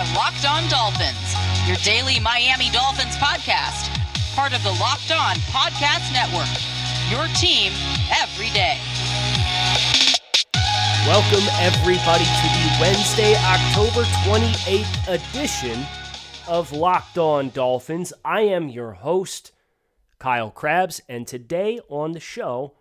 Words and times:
are 0.00 0.14
Locked 0.14 0.46
On 0.46 0.66
Dolphins, 0.70 1.34
your 1.66 1.76
daily 1.78 2.18
Miami 2.20 2.70
Dolphins 2.70 3.16
podcast, 3.16 3.90
part 4.34 4.54
of 4.54 4.62
the 4.62 4.70
Locked 4.80 5.12
On 5.12 5.36
Podcast 5.52 6.10
Network. 6.14 6.48
Your 7.10 7.26
team 7.36 7.70
every 8.22 8.48
day. 8.50 8.78
Welcome, 11.06 11.46
everybody, 11.60 12.24
to 12.24 12.48
the 12.48 12.78
Wednesday, 12.80 13.36
October 13.44 14.04
28th 14.24 15.32
edition 15.36 15.86
of 16.48 16.72
Locked 16.72 17.18
On 17.18 17.50
Dolphins. 17.50 18.14
I 18.24 18.42
am 18.42 18.70
your 18.70 18.92
host, 18.92 19.52
Kyle 20.18 20.50
Crabbs, 20.50 21.02
and 21.10 21.26
today 21.26 21.78
on 21.90 22.12
the 22.12 22.20
show, 22.20 22.72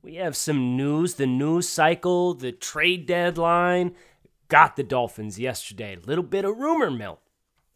we 0.00 0.16
have 0.16 0.36
some 0.36 0.76
news 0.76 1.14
the 1.14 1.26
news 1.26 1.68
cycle, 1.68 2.34
the 2.34 2.52
trade 2.52 3.06
deadline. 3.06 3.96
Got 4.52 4.76
the 4.76 4.82
Dolphins 4.82 5.38
yesterday. 5.38 5.96
A 5.96 6.06
little 6.06 6.22
bit 6.22 6.44
of 6.44 6.58
rumor 6.58 6.90
mill. 6.90 7.20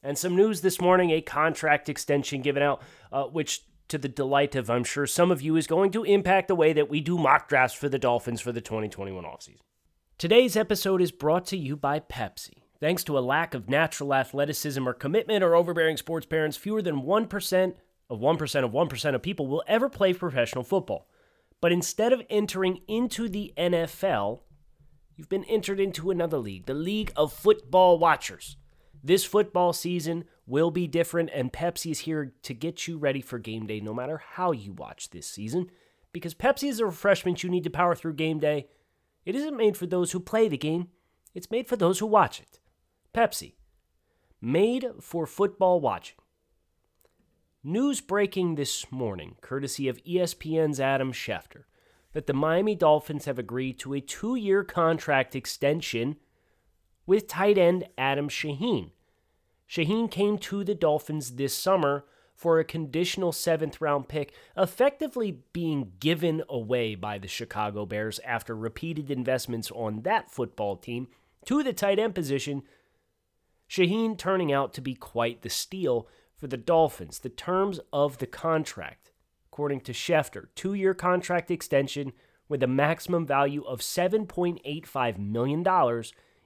And 0.02 0.19
some 0.19 0.37
news 0.37 0.60
this 0.60 0.78
morning 0.78 1.10
a 1.10 1.23
contract 1.23 1.88
extension 1.88 2.42
given 2.42 2.62
out, 2.62 2.82
uh, 3.10 3.24
which, 3.24 3.62
to 3.88 3.96
the 3.96 4.10
delight 4.10 4.55
of, 4.55 4.68
I'm 4.68 4.84
sure, 4.84 5.06
some 5.06 5.30
of 5.30 5.41
you, 5.41 5.56
is 5.56 5.66
going 5.66 5.91
to 5.92 6.04
impact 6.04 6.48
the 6.48 6.54
way 6.54 6.74
that 6.74 6.91
we 6.91 7.01
do 7.01 7.16
mock 7.16 7.48
drafts 7.48 7.74
for 7.74 7.88
the 7.88 7.98
Dolphins 7.98 8.42
for 8.42 8.52
the 8.52 8.60
2021 8.60 9.24
offseason. 9.24 9.62
Today's 10.18 10.54
episode 10.54 11.01
is 11.01 11.12
brought 11.12 11.46
to 11.46 11.56
you 11.56 11.78
by 11.78 11.98
Pepsi. 11.98 12.59
Thanks 12.79 13.02
to 13.04 13.16
a 13.16 13.20
lack 13.20 13.54
of 13.54 13.70
natural 13.70 14.12
athleticism 14.12 14.87
or 14.87 14.93
commitment 14.93 15.43
or 15.43 15.56
overbearing 15.56 15.96
sports 15.96 16.27
parents, 16.27 16.59
fewer 16.59 16.82
than 16.82 17.01
1% 17.01 17.74
of 18.10 18.20
1% 18.20 18.65
of 18.65 18.70
1% 18.70 19.15
of 19.15 19.23
people 19.23 19.46
will 19.46 19.65
ever 19.66 19.88
play 19.88 20.12
professional 20.12 20.62
football. 20.62 21.09
But 21.62 21.73
instead 21.73 22.12
of 22.12 22.20
entering 22.29 22.82
into 22.87 23.30
the 23.30 23.54
NFL, 23.56 24.40
you've 25.16 25.29
been 25.29 25.45
entered 25.45 25.80
into 25.80 26.11
another 26.11 26.38
league, 26.38 26.66
the 26.66 26.75
League 26.75 27.12
of 27.16 27.33
Football 27.33 27.98
Watchers. 27.98 28.57
This 29.02 29.24
football 29.24 29.73
season 29.73 30.24
will 30.46 30.71
be 30.71 30.87
different, 30.87 31.30
and 31.32 31.52
Pepsi 31.52 31.90
is 31.90 32.01
here 32.01 32.32
to 32.43 32.54
get 32.54 32.87
you 32.87 32.99
ready 32.99 33.21
for 33.21 33.38
game 33.38 33.66
day 33.66 33.80
no 33.80 33.95
matter 33.95 34.21
how 34.32 34.52
you 34.52 34.73
watch 34.73 35.10
this 35.10 35.27
season. 35.27 35.71
Because 36.13 36.35
Pepsi 36.35 36.68
is 36.68 36.80
a 36.80 36.87
refreshment 36.87 37.43
you 37.43 37.51
need 37.51 37.65
to 37.65 37.71
power 37.71 37.95
through 37.95 38.15
game 38.15 38.38
day. 38.38 38.68
It 39.24 39.35
isn't 39.35 39.57
made 39.57 39.77
for 39.77 39.87
those 39.87 40.13
who 40.13 40.21
play 40.21 40.49
the 40.49 40.57
game, 40.57 40.88
it's 41.35 41.51
made 41.51 41.66
for 41.66 41.77
those 41.77 41.99
who 41.99 42.07
watch 42.07 42.40
it. 42.40 42.59
Pepsi, 43.15 43.55
made 44.40 44.87
for 45.01 45.27
football 45.27 45.80
watching. 45.80 46.16
News 47.62 48.01
breaking 48.01 48.55
this 48.55 48.90
morning, 48.93 49.37
courtesy 49.40 49.88
of 49.88 50.02
ESPN's 50.05 50.79
Adam 50.79 51.12
Schefter, 51.12 51.65
that 52.16 52.26
the 52.26 52.32
Miami 52.32 52.74
Dolphins 52.74 53.26
have 53.26 53.38
agreed 53.38 53.78
to 53.78 53.92
a 53.92 54.00
two 54.00 54.36
year 54.36 54.64
contract 54.64 55.36
extension 55.36 56.16
with 57.04 57.28
tight 57.28 57.59
end 57.59 57.86
Adam 57.98 58.30
Shaheen. 58.30 58.92
Shaheen 59.68 60.10
came 60.10 60.38
to 60.38 60.64
the 60.64 60.74
Dolphins 60.74 61.32
this 61.32 61.54
summer 61.54 62.06
for 62.34 62.59
a 62.59 62.64
conditional 62.64 63.32
seventh 63.32 63.82
round 63.82 64.09
pick, 64.09 64.32
effectively 64.56 65.42
being 65.53 65.92
given 66.00 66.42
away 66.48 66.94
by 66.94 67.19
the 67.19 67.28
Chicago 67.28 67.84
Bears 67.84 68.19
after 68.20 68.56
repeated 68.56 69.10
investments 69.10 69.70
on 69.72 70.00
that 70.00 70.31
football 70.31 70.78
team 70.78 71.09
to 71.44 71.62
the 71.62 71.75
tight 71.75 71.98
end 71.98 72.14
position. 72.14 72.62
Shaheen 73.69 74.16
turning 74.16 74.50
out 74.50 74.72
to 74.72 74.81
be 74.81 74.94
quite 74.94 75.42
the 75.42 75.50
steal 75.50 76.09
for 76.34 76.47
the 76.47 76.56
Dolphins. 76.56 77.19
The 77.19 77.28
terms 77.28 77.78
of 77.92 78.16
the 78.16 78.26
contract, 78.26 79.12
according 79.56 79.81
to 79.81 79.91
Schefter, 79.91 80.49
two 80.54 80.75
year 80.75 80.93
contract 80.93 81.50
extension 81.50 82.12
with 82.47 82.62
a 82.62 82.66
maximum 82.66 83.26
value 83.26 83.65
of 83.65 83.81
$7.85 83.81 85.16
million, 85.16 85.65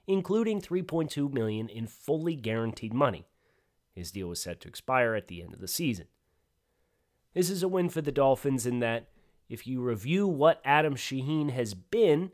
including 0.07 0.61
3.2 0.61 1.33
million 1.33 1.67
in 1.67 1.87
fully 1.87 2.37
guaranteed 2.37 2.93
money. 2.93 3.25
His 3.93 4.11
deal 4.11 4.29
was 4.29 4.41
set 4.41 4.61
to 4.61 4.69
expire 4.69 5.13
at 5.13 5.27
the 5.27 5.43
end 5.43 5.53
of 5.53 5.59
the 5.59 5.67
season. 5.67 6.05
This 7.33 7.49
is 7.49 7.63
a 7.63 7.67
win 7.67 7.89
for 7.89 8.01
the 8.01 8.13
Dolphins 8.13 8.65
in 8.65 8.79
that 8.79 9.09
if 9.49 9.67
you 9.67 9.81
review 9.81 10.25
what 10.25 10.61
Adam 10.63 10.95
Shaheen 10.95 11.51
has 11.51 11.73
been, 11.73 12.31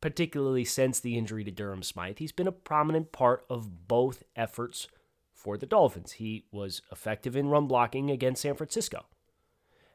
particularly 0.00 0.64
since 0.64 0.98
the 0.98 1.16
injury 1.16 1.44
to 1.44 1.52
Durham 1.52 1.84
Smythe, 1.84 2.18
he's 2.18 2.32
been 2.32 2.48
a 2.48 2.52
prominent 2.52 3.12
part 3.12 3.44
of 3.48 3.86
both 3.86 4.24
efforts 4.34 4.88
for 5.32 5.56
the 5.56 5.64
Dolphins. 5.64 6.12
He 6.14 6.46
was 6.50 6.82
effective 6.90 7.36
in 7.36 7.50
run 7.50 7.68
blocking 7.68 8.10
against 8.10 8.42
San 8.42 8.56
Francisco. 8.56 9.06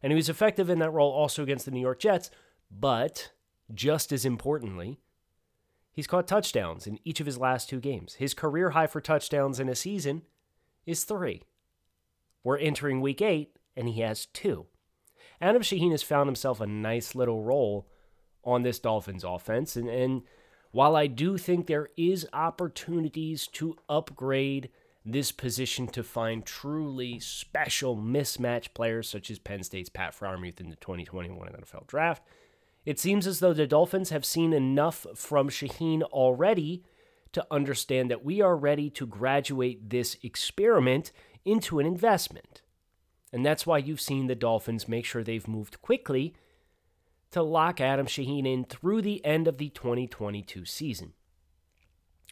And 0.01 0.11
he 0.11 0.15
was 0.15 0.29
effective 0.29 0.69
in 0.69 0.79
that 0.79 0.91
role 0.91 1.11
also 1.11 1.43
against 1.43 1.65
the 1.65 1.71
New 1.71 1.81
York 1.81 1.99
Jets, 1.99 2.29
but 2.69 3.31
just 3.73 4.11
as 4.11 4.25
importantly, 4.25 4.99
he's 5.91 6.07
caught 6.07 6.27
touchdowns 6.27 6.87
in 6.87 6.99
each 7.03 7.19
of 7.19 7.25
his 7.25 7.37
last 7.37 7.69
two 7.69 7.79
games. 7.79 8.15
His 8.15 8.33
career 8.33 8.71
high 8.71 8.87
for 8.87 9.01
touchdowns 9.01 9.59
in 9.59 9.69
a 9.69 9.75
season 9.75 10.21
is 10.85 11.03
three. 11.03 11.43
We're 12.43 12.57
entering 12.57 13.01
week 13.01 13.21
eight, 13.21 13.57
and 13.75 13.89
he 13.89 14.01
has 14.01 14.27
two. 14.27 14.67
Adam 15.41 15.61
Shaheen 15.61 15.91
has 15.91 16.03
found 16.03 16.27
himself 16.27 16.61
a 16.61 16.67
nice 16.67 17.13
little 17.13 17.43
role 17.43 17.87
on 18.43 18.63
this 18.63 18.79
Dolphins 18.79 19.23
offense. 19.23 19.75
And, 19.75 19.89
and 19.89 20.21
while 20.71 20.95
I 20.95 21.07
do 21.07 21.37
think 21.37 21.67
there 21.67 21.89
is 21.97 22.27
opportunities 22.33 23.47
to 23.47 23.75
upgrade 23.89 24.69
this 25.11 25.31
position 25.31 25.87
to 25.87 26.03
find 26.03 26.45
truly 26.45 27.19
special 27.19 27.95
mismatch 27.97 28.73
players 28.73 29.09
such 29.09 29.31
as 29.31 29.39
Penn 29.39 29.63
State's 29.63 29.89
Pat 29.89 30.13
Freiermuth 30.13 30.59
in 30.59 30.69
the 30.69 30.75
2021 30.75 31.47
NFL 31.47 31.87
Draft. 31.87 32.23
It 32.85 32.99
seems 32.99 33.27
as 33.27 33.39
though 33.39 33.53
the 33.53 33.67
Dolphins 33.67 34.11
have 34.11 34.25
seen 34.25 34.53
enough 34.53 35.05
from 35.15 35.49
Shaheen 35.49 36.03
already 36.03 36.83
to 37.33 37.45
understand 37.51 38.09
that 38.09 38.23
we 38.23 38.41
are 38.41 38.55
ready 38.55 38.89
to 38.91 39.05
graduate 39.05 39.89
this 39.89 40.17
experiment 40.23 41.11
into 41.45 41.79
an 41.79 41.85
investment. 41.85 42.61
And 43.31 43.45
that's 43.45 43.65
why 43.65 43.77
you've 43.77 44.01
seen 44.01 44.27
the 44.27 44.35
Dolphins 44.35 44.87
make 44.87 45.05
sure 45.05 45.23
they've 45.23 45.47
moved 45.47 45.81
quickly 45.81 46.33
to 47.31 47.41
lock 47.41 47.81
Adam 47.81 48.07
Shaheen 48.07 48.45
in 48.45 48.63
through 48.63 49.01
the 49.01 49.23
end 49.25 49.47
of 49.47 49.57
the 49.57 49.69
2022 49.69 50.65
season. 50.65 51.13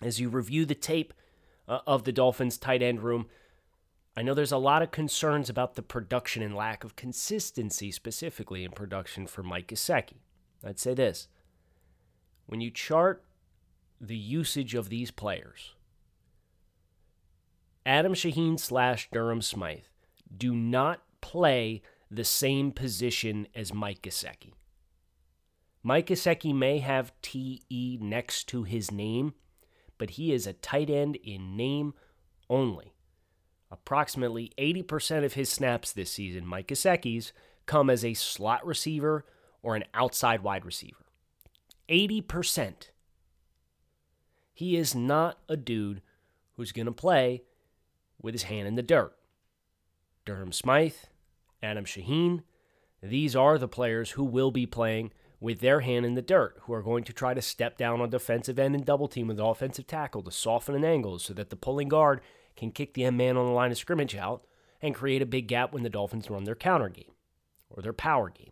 As 0.02 0.20
you 0.20 0.30
review 0.30 0.66
the 0.66 0.76
tape 0.76 1.14
uh, 1.68 1.80
of 1.88 2.04
the 2.04 2.12
Dolphins 2.12 2.58
tight 2.58 2.82
end 2.82 3.02
room. 3.02 3.28
I 4.18 4.22
know 4.22 4.34
there's 4.34 4.52
a 4.52 4.58
lot 4.58 4.82
of 4.82 4.92
concerns 4.92 5.50
about 5.50 5.76
the 5.76 5.82
production 5.82 6.42
and 6.42 6.56
lack 6.56 6.84
of 6.84 6.96
consistency, 6.96 7.92
specifically 7.92 8.64
in 8.64 8.72
production 8.72 9.28
for 9.28 9.44
Mike 9.44 9.68
Gesicki. 9.68 10.20
I'd 10.64 10.80
say 10.80 10.94
this 10.94 11.28
when 12.46 12.62
you 12.62 12.72
chart 12.72 13.24
the 14.00 14.16
usage 14.16 14.76
of 14.76 14.90
these 14.90 15.12
players, 15.12 15.74
Adam 17.86 18.14
Shaheen 18.14 18.60
slash 18.60 19.10
Durham 19.12 19.42
Smythe 19.42 19.84
do 20.36 20.56
not 20.56 21.02
play 21.22 21.82
the 22.10 22.24
same 22.24 22.72
position 22.72 23.48
as 23.54 23.74
Mike 23.74 24.02
Gesicki. 24.02 24.54
Mike 25.84 26.08
Gesicki 26.08 26.54
may 26.54 26.80
have 26.80 27.14
TE 27.22 28.00
next 28.02 28.48
to 28.48 28.64
his 28.64 28.92
name, 28.92 29.34
but 29.98 30.12
he 30.12 30.34
is 30.34 30.46
a 30.46 30.54
tight 30.54 30.90
end 30.90 31.16
in 31.18 31.56
name 31.56 31.94
only. 32.50 32.94
Approximately 33.72 34.52
80% 34.58 35.26
of 35.26 35.34
his 35.34 35.50
snaps 35.50 35.92
this 35.92 36.12
season, 36.12 36.46
Mike 36.46 36.68
Gesicki's, 36.68 37.34
come 37.66 37.90
as 37.90 38.06
a 38.06 38.14
slot 38.14 38.66
receiver 38.66 39.26
or 39.64 39.76
an 39.76 39.84
outside 39.94 40.42
wide 40.44 40.66
receiver. 40.66 41.06
80%. 41.90 42.90
He 44.54 44.78
is 44.78 44.96
not 44.96 45.40
a 45.50 45.58
dude 45.58 46.02
who's 46.54 46.72
going 46.72 46.86
to 46.86 46.92
play 46.92 47.44
with 48.22 48.34
his 48.34 48.44
hand 48.44 48.68
in 48.68 48.76
the 48.76 48.84
dirt. 48.84 49.16
Durham 50.26 50.52
Smythe, 50.52 50.96
Adam 51.62 51.86
Shaheen, 51.86 52.44
these 53.02 53.36
are 53.36 53.58
the 53.58 53.68
players 53.68 54.12
who 54.12 54.24
will 54.24 54.52
be 54.52 54.66
playing 54.66 55.12
with 55.40 55.60
their 55.60 55.82
hand 55.82 56.06
in 56.06 56.16
the 56.16 56.22
dirt, 56.22 56.58
who 56.62 56.74
are 56.74 56.82
going 56.82 57.04
to 57.04 57.14
try 57.14 57.34
to 57.34 57.42
step 57.42 57.78
down 57.78 58.02
on 58.02 58.10
defensive 58.10 58.58
end 58.58 58.76
and 58.76 58.86
double 58.86 59.08
team 59.08 59.28
with 59.28 59.40
offensive 59.40 59.88
tackle 59.88 60.22
to 60.24 60.32
soften 60.32 60.76
an 60.76 60.86
angle 60.86 61.20
so 61.20 61.34
that 61.34 61.50
the 61.50 61.56
pulling 61.56 61.90
guard 61.90 62.22
can 62.56 62.72
kick 62.72 62.94
the 62.94 63.04
end 63.04 63.18
man 63.18 63.38
on 63.38 63.46
the 63.46 63.52
line 63.52 63.72
of 63.72 63.78
scrimmage 63.78 64.16
out 64.16 64.46
and 64.82 64.96
create 64.96 65.22
a 65.22 65.26
big 65.26 65.48
gap 65.48 65.74
when 65.74 65.84
the 65.84 65.90
Dolphins 65.90 66.30
run 66.30 66.44
their 66.44 66.56
counter 66.56 66.90
game 66.90 67.12
or 67.70 67.82
their 67.82 67.94
power 67.94 68.30
game. 68.30 68.52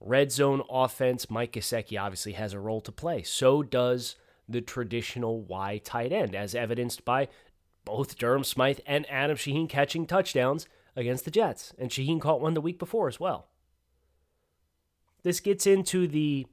Red 0.00 0.30
zone 0.30 0.62
offense, 0.68 1.30
Mike 1.30 1.52
Gesicki 1.52 2.00
obviously 2.00 2.32
has 2.32 2.52
a 2.52 2.60
role 2.60 2.82
to 2.82 2.92
play. 2.92 3.22
So 3.22 3.62
does 3.62 4.16
the 4.46 4.60
traditional 4.60 5.40
Y 5.40 5.80
tight 5.82 6.12
end, 6.12 6.34
as 6.34 6.54
evidenced 6.54 7.04
by 7.04 7.28
both 7.86 8.18
Durham 8.18 8.44
Smythe 8.44 8.80
and 8.86 9.06
Adam 9.10 9.36
Shaheen 9.36 9.68
catching 9.68 10.06
touchdowns 10.06 10.68
against 10.96 11.24
the 11.24 11.30
Jets. 11.30 11.72
And 11.78 11.90
Shaheen 11.90 12.20
caught 12.20 12.40
one 12.40 12.54
the 12.54 12.60
week 12.60 12.78
before 12.78 13.08
as 13.08 13.20
well. 13.20 13.48
This 15.22 15.40
gets 15.40 15.66
into 15.66 16.06
the, 16.06 16.46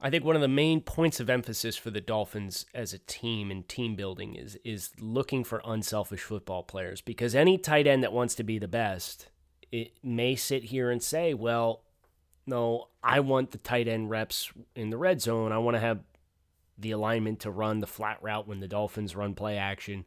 I 0.00 0.10
think, 0.10 0.24
one 0.24 0.36
of 0.36 0.42
the 0.42 0.48
main 0.48 0.82
points 0.82 1.20
of 1.20 1.30
emphasis 1.30 1.76
for 1.76 1.90
the 1.90 2.00
Dolphins 2.00 2.66
as 2.74 2.92
a 2.92 2.98
team 2.98 3.50
and 3.50 3.66
team 3.66 3.96
building 3.96 4.34
is, 4.34 4.58
is 4.64 4.90
looking 5.00 5.42
for 5.42 5.62
unselfish 5.64 6.22
football 6.22 6.62
players 6.62 7.00
because 7.00 7.34
any 7.34 7.56
tight 7.56 7.86
end 7.86 8.02
that 8.02 8.12
wants 8.12 8.34
to 8.34 8.44
be 8.44 8.58
the 8.58 8.68
best, 8.68 9.28
it 9.72 9.92
may 10.02 10.36
sit 10.36 10.64
here 10.64 10.90
and 10.90 11.02
say, 11.02 11.32
well, 11.32 11.84
no, 12.46 12.88
I 13.02 13.20
want 13.20 13.52
the 13.52 13.58
tight 13.58 13.88
end 13.88 14.10
reps 14.10 14.50
in 14.74 14.90
the 14.90 14.98
red 14.98 15.20
zone. 15.20 15.52
I 15.52 15.58
want 15.58 15.76
to 15.76 15.80
have 15.80 16.00
the 16.76 16.90
alignment 16.90 17.40
to 17.40 17.50
run 17.50 17.80
the 17.80 17.86
flat 17.86 18.18
route 18.22 18.48
when 18.48 18.60
the 18.60 18.68
Dolphins 18.68 19.14
run 19.14 19.34
play 19.34 19.56
action, 19.56 20.04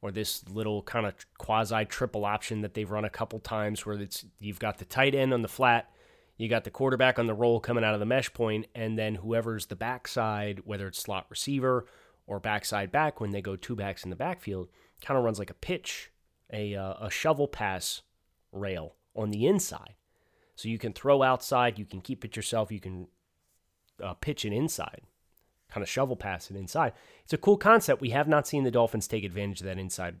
or 0.00 0.10
this 0.12 0.48
little 0.48 0.82
kind 0.82 1.06
of 1.06 1.14
quasi 1.38 1.84
triple 1.84 2.24
option 2.24 2.60
that 2.60 2.74
they've 2.74 2.90
run 2.90 3.04
a 3.04 3.10
couple 3.10 3.38
times 3.40 3.84
where 3.84 4.00
it's 4.00 4.24
you've 4.38 4.60
got 4.60 4.78
the 4.78 4.84
tight 4.84 5.14
end 5.14 5.32
on 5.32 5.42
the 5.42 5.48
flat, 5.48 5.90
you 6.36 6.48
got 6.48 6.64
the 6.64 6.70
quarterback 6.70 7.18
on 7.18 7.26
the 7.26 7.34
roll 7.34 7.58
coming 7.58 7.82
out 7.82 7.94
of 7.94 8.00
the 8.00 8.06
mesh 8.06 8.32
point, 8.32 8.66
and 8.74 8.98
then 8.98 9.16
whoever's 9.16 9.66
the 9.66 9.76
backside, 9.76 10.60
whether 10.64 10.86
it's 10.86 11.00
slot 11.00 11.26
receiver 11.28 11.86
or 12.26 12.38
backside 12.38 12.92
back 12.92 13.20
when 13.20 13.30
they 13.32 13.42
go 13.42 13.56
two 13.56 13.74
backs 13.74 14.04
in 14.04 14.10
the 14.10 14.16
backfield, 14.16 14.68
kind 15.02 15.18
of 15.18 15.24
runs 15.24 15.38
like 15.38 15.50
a 15.50 15.54
pitch, 15.54 16.12
a 16.52 16.74
uh, 16.74 16.94
a 17.00 17.10
shovel 17.10 17.48
pass 17.48 18.02
rail 18.52 18.94
on 19.16 19.30
the 19.30 19.46
inside. 19.46 19.94
So 20.54 20.68
you 20.68 20.78
can 20.78 20.92
throw 20.92 21.22
outside, 21.22 21.78
you 21.78 21.84
can 21.84 22.00
keep 22.00 22.24
it 22.24 22.36
yourself, 22.36 22.70
you 22.70 22.80
can 22.80 23.08
uh, 24.02 24.14
pitch 24.14 24.44
it 24.44 24.52
inside, 24.52 25.02
kind 25.70 25.82
of 25.82 25.88
shovel 25.88 26.16
pass 26.16 26.50
it 26.50 26.56
inside. 26.56 26.92
It's 27.24 27.32
a 27.32 27.38
cool 27.38 27.56
concept. 27.56 28.00
We 28.00 28.10
have 28.10 28.28
not 28.28 28.46
seen 28.46 28.64
the 28.64 28.70
Dolphins 28.70 29.06
take 29.06 29.24
advantage 29.24 29.60
of 29.60 29.66
that 29.66 29.78
inside 29.78 30.16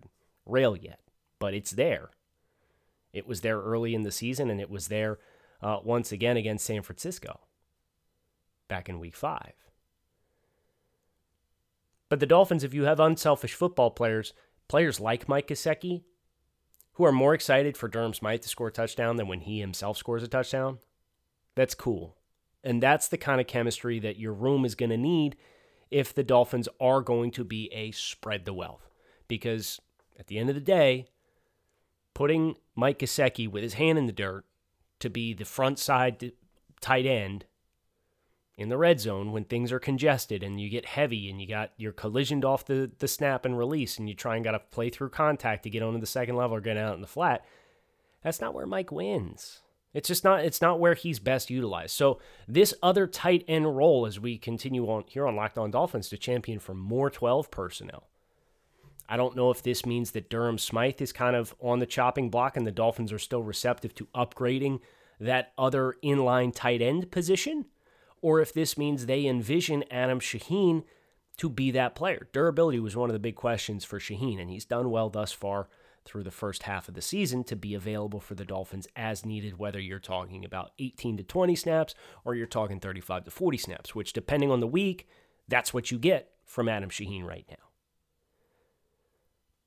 rail 0.46 0.76
yet, 0.76 1.00
but 1.38 1.54
it's 1.54 1.70
there. 1.70 2.10
It 3.12 3.26
was 3.26 3.40
there 3.40 3.60
early 3.60 3.94
in 3.94 4.02
the 4.02 4.12
season, 4.12 4.50
and 4.50 4.60
it 4.60 4.70
was 4.70 4.88
there 4.88 5.18
uh, 5.62 5.78
once 5.82 6.12
again 6.12 6.36
against 6.36 6.66
San 6.66 6.82
Francisco 6.82 7.40
back 8.68 8.88
in 8.88 9.00
week 9.00 9.16
five. 9.16 9.54
But 12.08 12.20
the 12.20 12.26
Dolphins, 12.26 12.64
if 12.64 12.74
you 12.74 12.84
have 12.84 13.00
unselfish 13.00 13.54
football 13.54 13.90
players, 13.90 14.32
players 14.68 15.00
like 15.00 15.28
Mike 15.28 15.48
Gesicki, 15.48 16.02
who 16.92 17.04
are 17.04 17.12
more 17.12 17.34
excited 17.34 17.76
for 17.76 17.88
Durham 17.88 18.14
Smythe 18.14 18.40
to 18.42 18.48
score 18.48 18.68
a 18.68 18.72
touchdown 18.72 19.16
than 19.16 19.28
when 19.28 19.40
he 19.40 19.60
himself 19.60 19.96
scores 19.96 20.22
a 20.22 20.28
touchdown, 20.28 20.78
that's 21.54 21.74
cool. 21.74 22.17
And 22.64 22.82
that's 22.82 23.08
the 23.08 23.18
kind 23.18 23.40
of 23.40 23.46
chemistry 23.46 23.98
that 24.00 24.18
your 24.18 24.32
room 24.32 24.64
is 24.64 24.74
going 24.74 24.90
to 24.90 24.96
need 24.96 25.36
if 25.90 26.14
the 26.14 26.24
Dolphins 26.24 26.68
are 26.80 27.00
going 27.00 27.30
to 27.32 27.44
be 27.44 27.72
a 27.72 27.90
spread 27.92 28.44
the 28.44 28.52
wealth. 28.52 28.90
Because 29.26 29.80
at 30.18 30.26
the 30.26 30.38
end 30.38 30.48
of 30.48 30.54
the 30.54 30.60
day, 30.60 31.06
putting 32.14 32.56
Mike 32.74 32.98
Gesicki 32.98 33.50
with 33.50 33.62
his 33.62 33.74
hand 33.74 33.98
in 33.98 34.06
the 34.06 34.12
dirt 34.12 34.44
to 35.00 35.08
be 35.08 35.32
the 35.32 35.44
front 35.44 35.78
side 35.78 36.32
tight 36.80 37.06
end 37.06 37.44
in 38.56 38.68
the 38.68 38.76
red 38.76 38.98
zone 38.98 39.30
when 39.30 39.44
things 39.44 39.70
are 39.70 39.78
congested 39.78 40.42
and 40.42 40.60
you 40.60 40.68
get 40.68 40.84
heavy 40.84 41.30
and 41.30 41.40
you 41.40 41.46
got 41.46 41.70
you're 41.76 41.92
collisioned 41.92 42.44
off 42.44 42.66
the, 42.66 42.90
the 42.98 43.06
snap 43.06 43.44
and 43.44 43.56
release 43.56 43.98
and 43.98 44.08
you 44.08 44.14
try 44.14 44.34
and 44.34 44.44
got 44.44 44.50
to 44.50 44.58
play 44.58 44.90
through 44.90 45.08
contact 45.08 45.62
to 45.62 45.70
get 45.70 45.82
onto 45.82 46.00
the 46.00 46.06
second 46.06 46.34
level 46.34 46.56
or 46.56 46.60
get 46.60 46.76
out 46.76 46.96
in 46.96 47.00
the 47.00 47.06
flat. 47.06 47.44
That's 48.22 48.40
not 48.40 48.54
where 48.54 48.66
Mike 48.66 48.90
wins. 48.90 49.60
It's 49.94 50.08
just 50.08 50.24
not 50.24 50.44
it's 50.44 50.60
not 50.60 50.80
where 50.80 50.94
he's 50.94 51.18
best 51.18 51.50
utilized. 51.50 51.92
So 51.92 52.20
this 52.46 52.74
other 52.82 53.06
tight 53.06 53.44
end 53.48 53.76
role 53.76 54.06
as 54.06 54.20
we 54.20 54.38
continue 54.38 54.86
on 54.86 55.04
here 55.06 55.26
on 55.26 55.36
Locked 55.36 55.58
On 55.58 55.70
Dolphins 55.70 56.08
to 56.10 56.18
champion 56.18 56.58
for 56.58 56.74
more 56.74 57.10
12 57.10 57.50
personnel. 57.50 58.08
I 59.08 59.16
don't 59.16 59.36
know 59.36 59.50
if 59.50 59.62
this 59.62 59.86
means 59.86 60.10
that 60.10 60.28
Durham 60.28 60.58
Smythe 60.58 61.00
is 61.00 61.12
kind 61.12 61.34
of 61.34 61.54
on 61.60 61.78
the 61.78 61.86
chopping 61.86 62.28
block 62.28 62.56
and 62.56 62.66
the 62.66 62.70
Dolphins 62.70 63.12
are 63.12 63.18
still 63.18 63.42
receptive 63.42 63.94
to 63.94 64.06
upgrading 64.14 64.80
that 65.18 65.52
other 65.56 65.94
inline 66.04 66.54
tight 66.54 66.82
end 66.82 67.10
position, 67.10 67.64
or 68.20 68.40
if 68.40 68.52
this 68.52 68.76
means 68.76 69.06
they 69.06 69.26
envision 69.26 69.82
Adam 69.90 70.20
Shaheen 70.20 70.84
to 71.38 71.48
be 71.48 71.70
that 71.70 71.94
player. 71.94 72.28
Durability 72.32 72.78
was 72.78 72.96
one 72.96 73.08
of 73.08 73.14
the 73.14 73.18
big 73.18 73.34
questions 73.34 73.84
for 73.84 73.98
Shaheen, 73.98 74.40
and 74.40 74.50
he's 74.50 74.66
done 74.66 74.90
well 74.90 75.08
thus 75.08 75.32
far 75.32 75.68
through 76.08 76.24
the 76.24 76.30
first 76.30 76.62
half 76.64 76.88
of 76.88 76.94
the 76.94 77.02
season 77.02 77.44
to 77.44 77.54
be 77.54 77.74
available 77.74 78.18
for 78.18 78.34
the 78.34 78.44
Dolphins 78.44 78.88
as 78.96 79.26
needed, 79.26 79.58
whether 79.58 79.78
you're 79.78 79.98
talking 79.98 80.44
about 80.44 80.72
18 80.78 81.18
to 81.18 81.22
20 81.22 81.54
snaps 81.54 81.94
or 82.24 82.34
you're 82.34 82.46
talking 82.46 82.80
35 82.80 83.24
to 83.24 83.30
40 83.30 83.58
snaps, 83.58 83.94
which, 83.94 84.12
depending 84.12 84.50
on 84.50 84.60
the 84.60 84.66
week, 84.66 85.06
that's 85.46 85.74
what 85.74 85.90
you 85.90 85.98
get 85.98 86.30
from 86.44 86.68
Adam 86.68 86.88
Shaheen 86.88 87.24
right 87.24 87.44
now. 87.50 87.56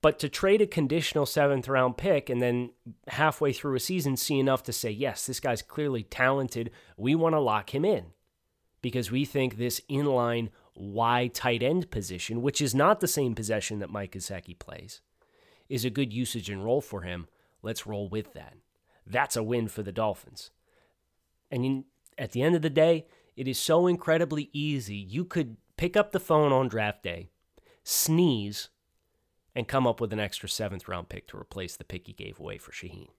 But 0.01 0.17
to 0.19 0.29
trade 0.29 0.61
a 0.61 0.67
conditional 0.67 1.27
seventh 1.27 1.67
round 1.67 1.95
pick 1.95 2.29
and 2.29 2.41
then 2.41 2.71
halfway 3.07 3.53
through 3.53 3.75
a 3.75 3.79
season 3.79 4.17
see 4.17 4.39
enough 4.39 4.63
to 4.63 4.73
say, 4.73 4.89
yes, 4.89 5.27
this 5.27 5.39
guy's 5.39 5.61
clearly 5.61 6.01
talented, 6.01 6.71
we 6.97 7.13
want 7.13 7.33
to 7.35 7.39
lock 7.39 7.73
him 7.73 7.85
in 7.85 8.07
because 8.81 9.11
we 9.11 9.25
think 9.25 9.57
this 9.57 9.79
inline 9.89 10.49
Y 10.73 11.29
tight 11.33 11.61
end 11.61 11.91
position, 11.91 12.41
which 12.41 12.61
is 12.61 12.73
not 12.73 12.99
the 12.99 13.07
same 13.07 13.35
possession 13.35 13.79
that 13.79 13.91
Mike 13.91 14.13
Gesicki 14.13 14.57
plays, 14.57 15.01
is 15.71 15.85
a 15.85 15.89
good 15.89 16.11
usage 16.11 16.49
and 16.49 16.63
role 16.63 16.81
for 16.81 17.01
him. 17.01 17.27
Let's 17.63 17.87
roll 17.87 18.09
with 18.09 18.33
that. 18.33 18.55
That's 19.05 19.37
a 19.37 19.43
win 19.43 19.67
for 19.67 19.83
the 19.83 19.91
Dolphins. 19.91 20.51
And 21.49 21.65
in, 21.65 21.85
at 22.17 22.31
the 22.31 22.41
end 22.41 22.55
of 22.55 22.61
the 22.61 22.69
day, 22.69 23.07
it 23.35 23.47
is 23.47 23.57
so 23.57 23.87
incredibly 23.87 24.49
easy. 24.53 24.95
You 24.95 25.25
could 25.25 25.57
pick 25.77 25.95
up 25.95 26.11
the 26.11 26.19
phone 26.19 26.51
on 26.51 26.67
draft 26.67 27.03
day, 27.03 27.29
sneeze, 27.83 28.69
and 29.55 29.67
come 29.67 29.87
up 29.87 29.99
with 29.99 30.13
an 30.13 30.19
extra 30.19 30.47
seventh 30.47 30.87
round 30.87 31.09
pick 31.09 31.27
to 31.27 31.37
replace 31.37 31.75
the 31.75 31.83
pick 31.83 32.07
he 32.07 32.13
gave 32.13 32.39
away 32.39 32.57
for 32.57 32.71
Shaheen. 32.71 33.09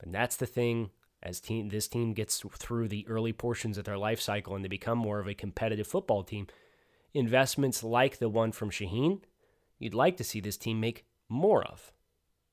And 0.00 0.14
that's 0.14 0.36
the 0.36 0.46
thing 0.46 0.90
as 1.22 1.40
team 1.40 1.70
this 1.70 1.88
team 1.88 2.12
gets 2.12 2.42
through 2.58 2.88
the 2.88 3.06
early 3.08 3.32
portions 3.32 3.78
of 3.78 3.84
their 3.84 3.96
life 3.96 4.20
cycle 4.20 4.54
and 4.54 4.64
they 4.64 4.68
become 4.68 4.98
more 4.98 5.18
of 5.18 5.26
a 5.26 5.34
competitive 5.34 5.86
football 5.86 6.22
team. 6.22 6.46
Investments 7.14 7.82
like 7.82 8.18
the 8.18 8.28
one 8.28 8.52
from 8.52 8.70
Shaheen, 8.70 9.22
you'd 9.78 9.94
like 9.94 10.18
to 10.18 10.24
see 10.24 10.40
this 10.40 10.58
team 10.58 10.80
make 10.80 11.05
more 11.28 11.62
of. 11.64 11.92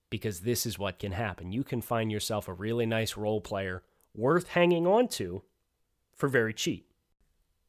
Because 0.10 0.42
this 0.42 0.66
is 0.66 0.78
what 0.78 1.00
can 1.00 1.14
happen. 1.14 1.52
You 1.52 1.64
can 1.64 1.81
find 1.81 2.12
yourself 2.12 2.48
a 2.48 2.54
really 2.54 2.86
nice 2.86 3.18
role 3.18 3.42
player 3.42 3.84
worth 4.16 4.50
hanging 4.50 4.86
on 4.86 5.08
to 5.10 5.44
for 6.16 6.30
very 6.30 6.54
cheap. 6.54 6.93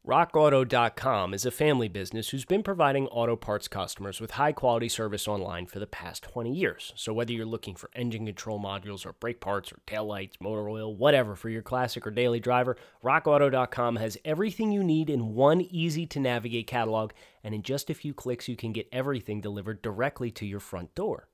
RockAuto.com 0.07 1.33
is 1.33 1.47
a 1.47 1.51
family 1.51 1.89
business 1.89 2.29
who's 2.29 2.45
been 2.45 2.63
providing 2.63 3.07
auto 3.07 3.37
parts 3.37 3.69
customers 3.69 4.21
with 4.21 4.33
high 4.33 4.53
quality 4.53 4.87
service 4.87 5.27
online 5.27 5.65
for 5.65 5.79
the 5.79 5.87
past 5.87 6.23
20 6.25 6.53
years. 6.53 6.93
So, 6.95 7.15
whether 7.15 7.33
you're 7.33 7.47
looking 7.47 7.75
for 7.75 7.89
engine 7.97 8.27
control 8.27 8.61
modules 8.61 9.07
or 9.07 9.15
brake 9.15 9.41
parts 9.41 9.73
or 9.73 9.79
taillights, 9.87 10.35
motor 10.41 10.69
oil, 10.69 10.95
whatever 10.95 11.35
for 11.35 11.49
your 11.49 11.63
classic 11.63 12.07
or 12.07 12.11
daily 12.11 12.39
driver, 12.39 12.77
RockAuto.com 13.03 13.97
has 13.97 14.19
everything 14.27 14.73
you 14.73 14.85
need 14.85 15.09
in 15.09 15.33
one 15.33 15.63
easy 15.63 16.05
to 16.09 16.21
navigate 16.21 16.67
catalog, 16.67 17.13
and 17.43 17.55
in 17.55 17.63
just 17.63 17.89
a 17.89 17.95
few 17.95 18.13
clicks, 18.13 18.47
you 18.47 18.57
can 18.57 18.73
get 18.73 18.91
everything 18.93 19.41
delivered 19.41 19.81
directly 19.81 20.31
to 20.33 20.45
your 20.45 20.61
front 20.61 20.95
door. 20.95 21.29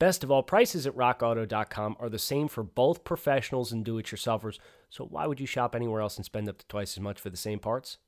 Best 0.00 0.24
of 0.24 0.30
all, 0.30 0.42
prices 0.42 0.86
at 0.86 0.96
rockauto.com 0.96 1.94
are 2.00 2.08
the 2.08 2.18
same 2.18 2.48
for 2.48 2.62
both 2.62 3.04
professionals 3.04 3.70
and 3.70 3.84
do 3.84 3.98
it 3.98 4.06
yourselfers, 4.06 4.58
so 4.88 5.04
why 5.04 5.26
would 5.26 5.38
you 5.38 5.46
shop 5.46 5.74
anywhere 5.74 6.00
else 6.00 6.16
and 6.16 6.24
spend 6.24 6.48
up 6.48 6.56
to 6.56 6.66
twice 6.68 6.96
as 6.96 7.00
much 7.00 7.20
for 7.20 7.28
the 7.28 7.36
same 7.36 7.58
parts? 7.58 7.98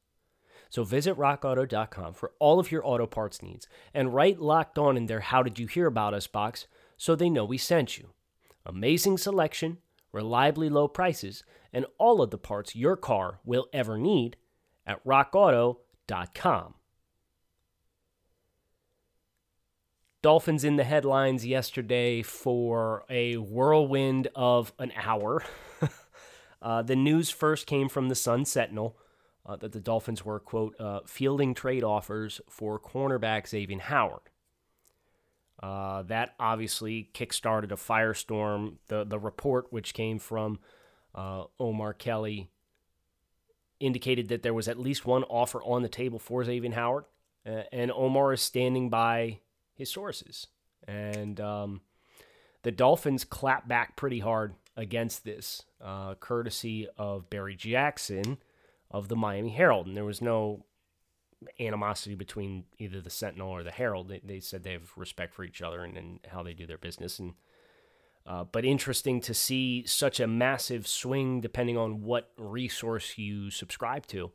So 0.71 0.85
visit 0.85 1.19
rockauto.com 1.19 2.15
for 2.15 2.33
all 2.39 2.59
of 2.59 2.73
your 2.73 2.81
auto 2.87 3.07
parts 3.07 3.43
needs 3.43 3.69
and 3.93 4.15
write 4.15 4.41
locked 4.41 4.79
on 4.79 4.97
in 4.97 5.05
their 5.05 5.21
How 5.21 5.43
Did 5.43 5.59
You 5.59 5.67
Hear 5.67 5.87
About 5.87 6.15
Us 6.15 6.27
box 6.27 6.67
so 6.97 7.15
they 7.15 7.29
know 7.29 7.45
we 7.45 7.59
sent 7.59 7.99
you. 7.99 8.09
Amazing 8.65 9.19
selection, 9.19 9.77
reliably 10.13 10.71
low 10.71 10.89
prices, 10.89 11.45
and 11.75 11.85
all 11.99 12.23
of 12.23 12.31
the 12.31 12.39
parts 12.39 12.75
your 12.75 12.97
car 12.97 13.41
will 13.45 13.67
ever 13.71 13.99
need 13.99 14.39
at 14.87 15.05
rockauto.com. 15.05 16.75
Dolphins 20.23 20.63
in 20.63 20.77
the 20.77 20.85
headlines 20.85 21.45
yesterday 21.45 22.23
for 22.23 23.05
a 23.11 23.37
whirlwind 23.39 24.29
of 24.37 24.73
an 24.79 24.93
hour. 24.95 25.43
uh, 26.63 26.83
the 26.83 26.95
news 26.95 27.29
first 27.29 27.67
came 27.67 27.89
from 27.89 28.09
the 28.09 28.15
Sun 28.15 28.45
Sentinel 28.45 28.97
uh, 29.45 29.57
that 29.57 29.73
the 29.73 29.81
Dolphins 29.81 30.25
were, 30.25 30.39
quote, 30.39 30.81
uh, 30.81 31.01
fielding 31.07 31.55
trade 31.55 31.83
offers 31.83 32.41
for 32.49 32.79
cornerback 32.79 33.49
Xavier 33.49 33.81
Howard. 33.81 34.21
Uh, 35.61 36.03
that 36.03 36.35
obviously 36.39 37.11
kickstarted 37.13 37.73
a 37.73 37.77
firestorm. 37.77 38.77
The, 38.87 39.03
the 39.03 39.19
report, 39.19 39.73
which 39.73 39.93
came 39.93 40.21
from 40.21 40.61
uh, 41.17 41.45
Omar 41.59 41.95
Kelly, 41.95 42.49
indicated 43.81 44.29
that 44.29 44.45
there 44.45 44.55
was 44.55 44.69
at 44.69 44.79
least 44.79 45.05
one 45.05 45.25
offer 45.25 45.61
on 45.65 45.83
the 45.83 45.89
table 45.89 46.21
for 46.21 46.45
Xavier 46.45 46.71
Howard. 46.73 47.05
and 47.45 47.91
Omar 47.91 48.33
is 48.33 48.41
standing 48.41 48.89
by 48.89 49.41
his 49.75 49.91
sources. 49.91 50.47
And 50.87 51.41
um, 51.41 51.81
the 52.63 52.73
Dolphins 52.73 53.25
clap 53.25 53.69
back 53.69 53.97
pretty 53.97 54.21
hard 54.21 54.55
against 54.77 55.25
this, 55.25 55.63
uh, 55.81 56.15
courtesy 56.15 56.89
of 56.97 57.29
Barry 57.31 57.55
Jackson 57.55 58.39
of 58.91 59.09
the 59.09 59.17
Miami 59.17 59.51
Herald. 59.51 59.87
And 59.87 59.97
there 59.97 60.05
was 60.05 60.23
no 60.23 60.65
animosity 61.61 62.15
between 62.15 62.65
either 62.79 63.01
the 63.01 63.11
Sentinel 63.11 63.51
or 63.51 63.63
the 63.63 63.71
Herald. 63.71 64.09
They, 64.09 64.21
they 64.25 64.41
said 64.41 64.63
they 64.63 64.73
have 64.73 64.93
respect 64.97 65.35
for 65.35 65.45
each 65.45 65.63
other 65.63 65.83
and, 65.83 65.97
and 65.97 66.21
how 66.29 66.43
they 66.43 66.55
do 66.55 66.67
their 66.67 66.79
business. 66.79 67.19
And 67.19 67.35
uh, 68.25 68.45
but 68.45 68.65
interesting 68.65 69.21
to 69.21 69.35
see 69.35 69.85
such 69.85 70.21
a 70.21 70.29
massive 70.29 70.87
swing 70.87 71.41
depending 71.41 71.77
on 71.77 72.03
what 72.03 72.31
resource 72.37 73.19
you 73.19 73.51
subscribe 73.51 74.07
to. 74.07 74.31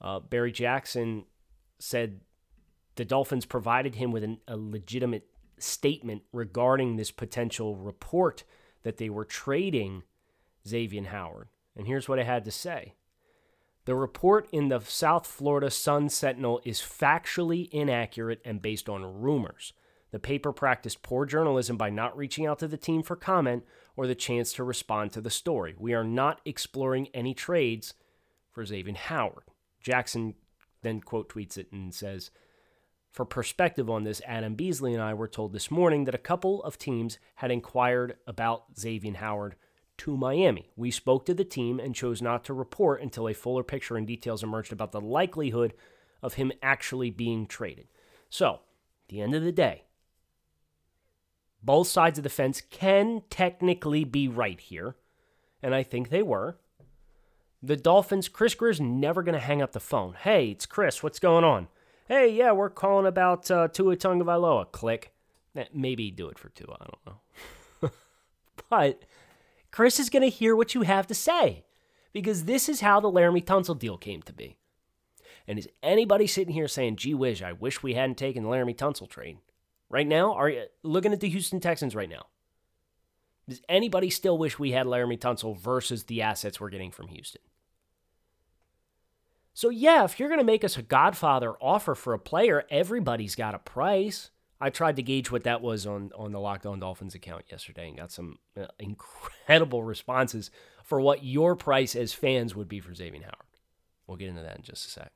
Uh, 0.00 0.20
Barry 0.20 0.52
Jackson 0.52 1.24
said 1.78 2.20
the 2.98 3.04
Dolphins 3.04 3.46
provided 3.46 3.94
him 3.94 4.10
with 4.10 4.24
an, 4.24 4.38
a 4.48 4.56
legitimate 4.56 5.28
statement 5.56 6.22
regarding 6.32 6.96
this 6.96 7.12
potential 7.12 7.76
report 7.76 8.42
that 8.82 8.96
they 8.96 9.08
were 9.08 9.24
trading 9.24 10.02
Xavier 10.66 11.04
Howard. 11.04 11.46
And 11.76 11.86
here's 11.86 12.08
what 12.08 12.18
I 12.18 12.24
had 12.24 12.44
to 12.44 12.50
say 12.50 12.94
The 13.84 13.94
report 13.94 14.48
in 14.50 14.68
the 14.68 14.80
South 14.80 15.28
Florida 15.28 15.70
Sun 15.70 16.08
Sentinel 16.08 16.60
is 16.64 16.80
factually 16.80 17.68
inaccurate 17.70 18.42
and 18.44 18.60
based 18.60 18.88
on 18.88 19.20
rumors. 19.20 19.72
The 20.10 20.18
paper 20.18 20.52
practiced 20.52 21.02
poor 21.02 21.24
journalism 21.24 21.76
by 21.76 21.90
not 21.90 22.16
reaching 22.16 22.46
out 22.46 22.58
to 22.58 22.66
the 22.66 22.76
team 22.76 23.04
for 23.04 23.14
comment 23.14 23.64
or 23.94 24.08
the 24.08 24.16
chance 24.16 24.52
to 24.54 24.64
respond 24.64 25.12
to 25.12 25.20
the 25.20 25.30
story. 25.30 25.76
We 25.78 25.94
are 25.94 26.02
not 26.02 26.40
exploring 26.44 27.08
any 27.14 27.32
trades 27.32 27.94
for 28.50 28.66
Xavier 28.66 28.94
Howard. 28.94 29.44
Jackson 29.80 30.34
then 30.82 31.00
quote 31.00 31.28
tweets 31.28 31.56
it 31.56 31.70
and 31.70 31.94
says, 31.94 32.32
For 33.12 33.24
perspective 33.24 33.88
on 33.90 34.04
this, 34.04 34.22
Adam 34.26 34.54
Beasley 34.54 34.94
and 34.94 35.02
I 35.02 35.14
were 35.14 35.28
told 35.28 35.52
this 35.52 35.70
morning 35.70 36.04
that 36.04 36.14
a 36.14 36.18
couple 36.18 36.62
of 36.62 36.78
teams 36.78 37.18
had 37.36 37.50
inquired 37.50 38.16
about 38.26 38.78
Xavier 38.78 39.14
Howard 39.14 39.56
to 39.98 40.16
Miami. 40.16 40.70
We 40.76 40.90
spoke 40.90 41.26
to 41.26 41.34
the 41.34 41.44
team 41.44 41.80
and 41.80 41.94
chose 41.94 42.22
not 42.22 42.44
to 42.44 42.54
report 42.54 43.02
until 43.02 43.28
a 43.28 43.34
fuller 43.34 43.64
picture 43.64 43.96
and 43.96 44.06
details 44.06 44.42
emerged 44.42 44.72
about 44.72 44.92
the 44.92 45.00
likelihood 45.00 45.74
of 46.22 46.34
him 46.34 46.52
actually 46.62 47.10
being 47.10 47.46
traded. 47.46 47.88
So, 48.30 48.54
at 48.54 49.08
the 49.08 49.20
end 49.20 49.34
of 49.34 49.42
the 49.42 49.52
day, 49.52 49.84
both 51.62 51.88
sides 51.88 52.18
of 52.18 52.22
the 52.22 52.30
fence 52.30 52.60
can 52.60 53.22
technically 53.30 54.04
be 54.04 54.28
right 54.28 54.60
here, 54.60 54.96
and 55.62 55.74
I 55.74 55.82
think 55.82 56.08
they 56.08 56.22
were. 56.22 56.58
The 57.60 57.76
Dolphins, 57.76 58.28
Chris 58.28 58.54
Grier's 58.54 58.80
never 58.80 59.24
going 59.24 59.34
to 59.34 59.40
hang 59.40 59.60
up 59.60 59.72
the 59.72 59.80
phone. 59.80 60.14
Hey, 60.14 60.50
it's 60.50 60.66
Chris. 60.66 61.02
What's 61.02 61.18
going 61.18 61.42
on? 61.42 61.66
Hey, 62.08 62.32
yeah, 62.32 62.52
we're 62.52 62.70
calling 62.70 63.04
about 63.06 63.50
uh, 63.50 63.68
Tua 63.68 63.94
Tagovailoa. 63.94 64.72
Click. 64.72 65.12
Eh, 65.54 65.66
maybe 65.74 66.10
do 66.10 66.28
it 66.30 66.38
for 66.38 66.48
Tua. 66.48 66.78
I 66.80 66.86
don't 66.86 67.06
know. 67.82 67.90
but 68.70 69.02
Chris 69.70 70.00
is 70.00 70.08
going 70.08 70.22
to 70.22 70.34
hear 70.34 70.56
what 70.56 70.74
you 70.74 70.82
have 70.82 71.06
to 71.08 71.14
say 71.14 71.66
because 72.14 72.44
this 72.44 72.66
is 72.66 72.80
how 72.80 72.98
the 72.98 73.10
Laremy 73.10 73.44
Tunsil 73.44 73.78
deal 73.78 73.98
came 73.98 74.22
to 74.22 74.32
be. 74.32 74.56
And 75.46 75.58
is 75.58 75.68
anybody 75.82 76.26
sitting 76.26 76.54
here 76.54 76.66
saying, 76.66 76.96
gee 76.96 77.12
whiz, 77.12 77.42
I 77.42 77.52
wish 77.52 77.82
we 77.82 77.92
hadn't 77.92 78.16
taken 78.16 78.42
the 78.42 78.48
Laremy 78.48 78.74
Tunsil 78.74 79.08
trade? 79.08 79.36
Right 79.90 80.06
now, 80.06 80.32
are 80.32 80.48
you 80.48 80.64
looking 80.82 81.12
at 81.12 81.20
the 81.20 81.28
Houston 81.28 81.60
Texans 81.60 81.94
right 81.94 82.08
now? 82.08 82.26
Does 83.46 83.60
anybody 83.68 84.08
still 84.08 84.38
wish 84.38 84.58
we 84.58 84.72
had 84.72 84.86
Laremy 84.86 85.18
Tunsil 85.18 85.58
versus 85.58 86.04
the 86.04 86.22
assets 86.22 86.58
we're 86.58 86.70
getting 86.70 86.90
from 86.90 87.08
Houston? 87.08 87.42
So, 89.58 89.70
yeah, 89.70 90.04
if 90.04 90.20
you're 90.20 90.28
going 90.28 90.38
to 90.38 90.44
make 90.44 90.62
us 90.62 90.78
a 90.78 90.82
Godfather 90.82 91.54
offer 91.60 91.96
for 91.96 92.14
a 92.14 92.18
player, 92.20 92.62
everybody's 92.70 93.34
got 93.34 93.56
a 93.56 93.58
price. 93.58 94.30
I 94.60 94.70
tried 94.70 94.94
to 94.94 95.02
gauge 95.02 95.32
what 95.32 95.42
that 95.42 95.60
was 95.60 95.84
on, 95.84 96.12
on 96.16 96.30
the 96.30 96.38
Locked 96.38 96.64
On 96.64 96.78
Dolphins 96.78 97.16
account 97.16 97.42
yesterday 97.50 97.88
and 97.88 97.96
got 97.96 98.12
some 98.12 98.38
uh, 98.56 98.66
incredible 98.78 99.82
responses 99.82 100.52
for 100.84 101.00
what 101.00 101.24
your 101.24 101.56
price 101.56 101.96
as 101.96 102.12
fans 102.12 102.54
would 102.54 102.68
be 102.68 102.78
for 102.78 102.94
Xavier 102.94 103.22
Howard. 103.22 103.34
We'll 104.06 104.16
get 104.16 104.28
into 104.28 104.42
that 104.42 104.58
in 104.58 104.62
just 104.62 104.86
a 104.86 104.90
sec. 104.90 105.10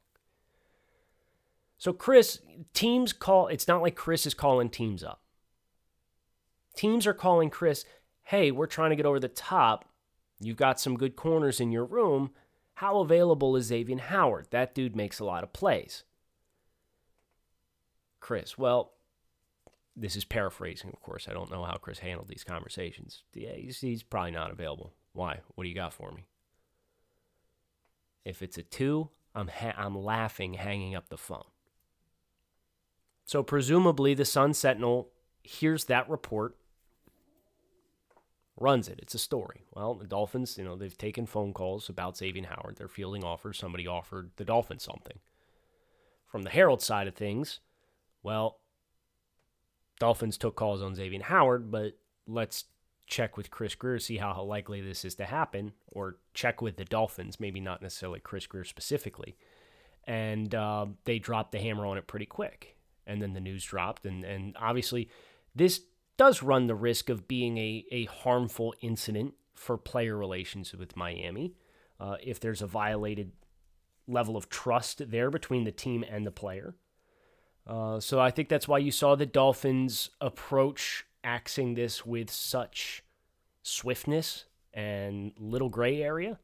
So, 1.79 1.93
Chris, 1.93 2.41
teams 2.75 3.13
call, 3.13 3.47
it's 3.47 3.69
not 3.69 3.81
like 3.81 3.95
Chris 3.95 4.27
is 4.27 4.35
calling 4.35 4.71
teams 4.71 5.05
up. 5.05 5.21
Teams 6.75 7.07
are 7.07 7.15
calling 7.15 7.49
Chris, 7.49 7.85
hey, 8.25 8.51
we're 8.51 8.67
trying 8.67 8.91
to 8.91 8.97
get 8.97 9.07
over 9.07 9.21
the 9.21 9.29
top. 9.29 9.85
You've 10.41 10.57
got 10.57 10.81
some 10.81 10.97
good 10.97 11.15
corners 11.15 11.61
in 11.61 11.71
your 11.71 11.85
room. 11.85 12.33
How 12.75 12.99
available 13.01 13.57
is 13.57 13.67
Xavier 13.67 13.99
Howard? 13.99 14.49
That 14.51 14.75
dude 14.75 14.97
makes 14.97 15.21
a 15.21 15.25
lot 15.25 15.45
of 15.45 15.53
plays. 15.53 16.05
Chris, 18.21 18.57
well, 18.57 18.93
this 19.95 20.17
is 20.17 20.25
paraphrasing, 20.25 20.91
of 20.91 21.01
course. 21.01 21.29
I 21.29 21.33
don't 21.33 21.51
know 21.51 21.65
how 21.65 21.75
Chris 21.75 21.99
handled 21.99 22.29
these 22.29 22.45
conversations. 22.45 23.25
Yeah, 23.35 23.53
he's, 23.55 23.81
he's 23.81 24.03
probably 24.03 24.31
not 24.31 24.51
available. 24.51 24.95
Why? 25.13 25.41
What 25.55 25.65
do 25.65 25.69
you 25.69 25.75
got 25.75 25.93
for 25.93 26.13
me? 26.13 26.25
If 28.25 28.43
it's 28.43 28.57
a 28.57 28.63
two, 28.63 29.11
I'm 29.35 29.49
ha- 29.49 29.75
I'm 29.77 29.99
laughing, 29.99 30.55
hanging 30.55 30.95
up 30.95 31.09
the 31.09 31.19
phone. 31.19 31.45
So 33.25 33.43
presumably 33.43 34.15
the 34.15 34.25
Sun 34.25 34.55
Sentinel 34.55 35.11
hears 35.43 35.85
that 35.87 36.09
report, 36.09 36.57
runs 38.63 38.89
it. 38.89 38.99
It's 39.03 39.15
a 39.15 39.19
story. 39.19 39.65
Well, 39.73 39.95
the 39.95 40.07
Dolphins, 40.07 40.57
you 40.57 40.65
know, 40.65 40.77
they've 40.77 40.97
taken 40.97 41.27
phone 41.27 41.53
calls 41.53 41.89
about 41.89 42.17
Xavier 42.17 42.47
Howard. 42.47 42.77
They're 42.77 42.89
fielding 42.89 43.25
offers. 43.25 43.59
Somebody 43.59 43.87
offered 43.87 44.31
the 44.37 44.45
Dolphins 44.45 44.85
something. 44.85 45.19
From 46.27 46.43
the 46.43 46.51
Herald 46.51 46.81
side 46.81 47.09
of 47.09 47.15
things, 47.15 47.61
well, 48.23 48.61
Dolphins 49.99 50.39
took 50.39 50.57
calls 50.57 50.83
on 50.83 50.95
Xavier 50.95 51.23
Howard, 51.23 51.71
but 51.71 51.99
let's 52.27 52.65
check 53.07 53.37
with 53.37 53.51
Chris 53.51 53.75
Grier, 53.75 53.99
see 53.99 54.17
how 54.17 54.43
likely 54.43 54.81
this 54.81 55.05
is 55.05 55.15
to 55.17 55.25
happen, 55.27 55.73
or 55.89 56.17
check 56.33 56.63
with 56.63 56.77
the 56.77 56.85
Dolphins, 56.85 57.39
maybe 57.39 57.61
not 57.61 57.83
necessarily 57.83 58.21
Chris 58.21 58.47
Grier 58.47 58.65
specifically. 58.65 59.37
And 60.05 60.55
uh, 60.55 60.87
they 61.05 61.19
dropped 61.19 61.53
the 61.53 61.59
hammer 61.59 61.85
on 61.85 61.99
it 61.99 62.07
pretty 62.07 62.27
quick 62.27 62.77
and 63.07 63.21
then 63.21 63.33
the 63.33 63.41
news 63.41 63.65
dropped. 63.65 64.07
And, 64.07 64.25
and 64.25 64.57
obviously, 64.61 65.09
this 65.55 65.81
does 66.23 66.41
run 66.41 66.69
the 66.69 66.75
risk 66.77 67.09
of 67.09 67.27
being 67.27 67.59
a, 67.59 67.85
a 67.91 68.05
harmful 68.05 68.73
incident 68.81 69.35
for 69.57 69.77
player 69.77 70.17
relations 70.17 70.73
with 70.73 70.97
Miami. 70.97 71.53
Uh, 71.99 72.15
if 72.23 72.39
there's 72.39 72.63
a 72.63 72.67
violated 72.69 73.33
level 74.07 74.37
of 74.37 74.49
trust 74.49 75.11
there 75.11 75.33
between 75.33 75.65
the 75.65 75.73
team 75.73 76.05
and 76.09 76.25
the 76.25 76.31
player. 76.31 76.77
Uh, 77.67 77.99
so 77.99 78.21
I 78.21 78.31
think 78.31 78.49
that's 78.49 78.69
why 78.69 78.79
you 78.79 78.93
saw 78.93 79.17
the 79.17 79.27
Dolphins 79.27 80.11
approach 80.21 81.05
axing 81.25 81.75
this 81.75 82.07
with 82.07 82.31
such 82.31 83.03
swiftness 83.65 84.45
and 84.73 85.33
little 85.41 85.71
gray 85.71 86.01
area. 86.01 86.39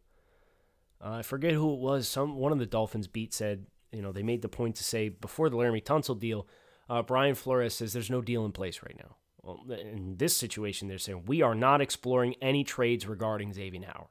Uh, 1.00 1.18
I 1.18 1.22
forget 1.22 1.52
who 1.52 1.72
it 1.72 1.78
was. 1.78 2.08
Some 2.08 2.34
one 2.34 2.50
of 2.50 2.58
the 2.58 2.66
Dolphins 2.66 3.06
beat 3.06 3.32
said 3.32 3.66
you 3.92 4.02
know, 4.02 4.10
they 4.10 4.24
made 4.24 4.42
the 4.42 4.48
point 4.48 4.74
to 4.74 4.82
say 4.82 5.08
before 5.08 5.48
the 5.48 5.56
Laremy 5.56 5.84
Tunsil 5.84 6.18
deal, 6.18 6.48
uh, 6.90 7.02
Brian 7.02 7.36
Flores 7.36 7.74
says 7.74 7.92
there's 7.92 8.10
no 8.10 8.20
deal 8.20 8.44
in 8.44 8.50
place 8.50 8.82
right 8.82 8.96
now. 8.98 9.14
Well, 9.42 9.64
in 9.70 10.16
this 10.16 10.36
situation, 10.36 10.88
they're 10.88 10.98
saying 10.98 11.24
we 11.26 11.42
are 11.42 11.54
not 11.54 11.80
exploring 11.80 12.34
any 12.42 12.64
trades 12.64 13.06
regarding 13.06 13.52
Xavier 13.52 13.86
Howard. 13.86 14.08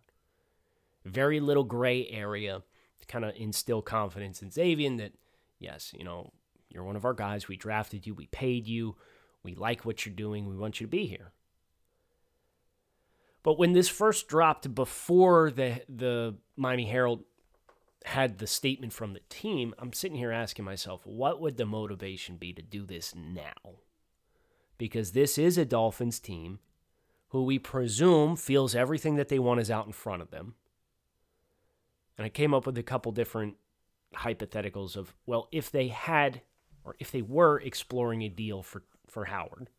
Very 1.06 1.40
little 1.40 1.64
gray 1.64 2.08
area 2.08 2.64
to 3.00 3.06
kind 3.08 3.26
of 3.26 3.34
instill 3.36 3.82
confidence 3.82 4.42
in 4.42 4.52
Xavier 4.52 4.98
that, 4.98 5.14
yes, 5.60 5.94
you 5.98 6.04
know, 6.04 6.32
you're 6.70 6.84
one 6.84 6.96
of 6.96 7.06
our 7.06 7.14
guys. 7.14 7.48
We 7.48 7.58
drafted 7.58 8.06
you. 8.06 8.14
We 8.14 8.28
paid 8.28 8.68
you. 8.68 8.96
We 9.44 9.56
like 9.56 9.86
what 9.86 10.06
you're 10.06 10.16
doing. 10.16 10.48
We 10.48 10.58
want 10.58 10.80
you 10.80 10.88
to 10.88 10.92
be 10.92 11.06
here. 11.06 11.32
But 13.44 13.58
when 13.58 13.72
this 13.72 13.88
first 13.88 14.28
dropped 14.28 14.76
before 14.76 15.52
the 15.52 15.82
the 15.88 16.36
Miami 16.58 16.86
Herald 16.86 17.24
had 18.04 18.40
the 18.40 18.48
statement 18.48 18.92
from 18.92 19.14
the 19.14 19.22
team, 19.30 19.74
I'm 19.80 19.94
sitting 19.94 20.18
here 20.18 20.32
asking 20.32 20.66
myself, 20.66 21.06
what 21.06 21.40
would 21.40 21.58
the 21.58 21.66
motivation 21.66 22.36
be 22.36 22.52
to 22.54 22.62
do 22.62 22.86
this 22.86 23.14
now? 23.16 23.80
Because 24.78 25.12
this 25.12 25.38
is 25.38 25.58
a 25.58 25.66
Dolphins 25.66 26.20
team 26.20 26.60
who 27.30 27.44
we 27.44 27.60
presume 27.60 28.36
feels 28.36 28.76
everything 28.76 29.16
that 29.16 29.30
they 29.30 29.40
want 29.40 29.60
is 29.60 29.72
out 29.72 29.86
in 29.86 29.92
front 29.92 30.22
of 30.22 30.32
them. 30.32 30.56
And 32.18 32.26
I 32.26 32.30
came 32.30 32.54
up 32.54 32.66
with 32.66 32.78
a 32.78 32.84
couple 32.84 33.12
different 33.12 33.56
hypotheticals 34.16 34.96
of, 34.96 35.14
well, 35.26 35.48
if 35.52 35.70
they 35.70 35.90
had 35.90 36.42
or 36.84 36.96
if 37.00 37.12
they 37.12 37.22
were 37.22 37.60
exploring 37.60 38.22
a 38.22 38.30
deal 38.30 38.64
for, 38.64 38.84
for 39.08 39.26
Howard, 39.26 39.70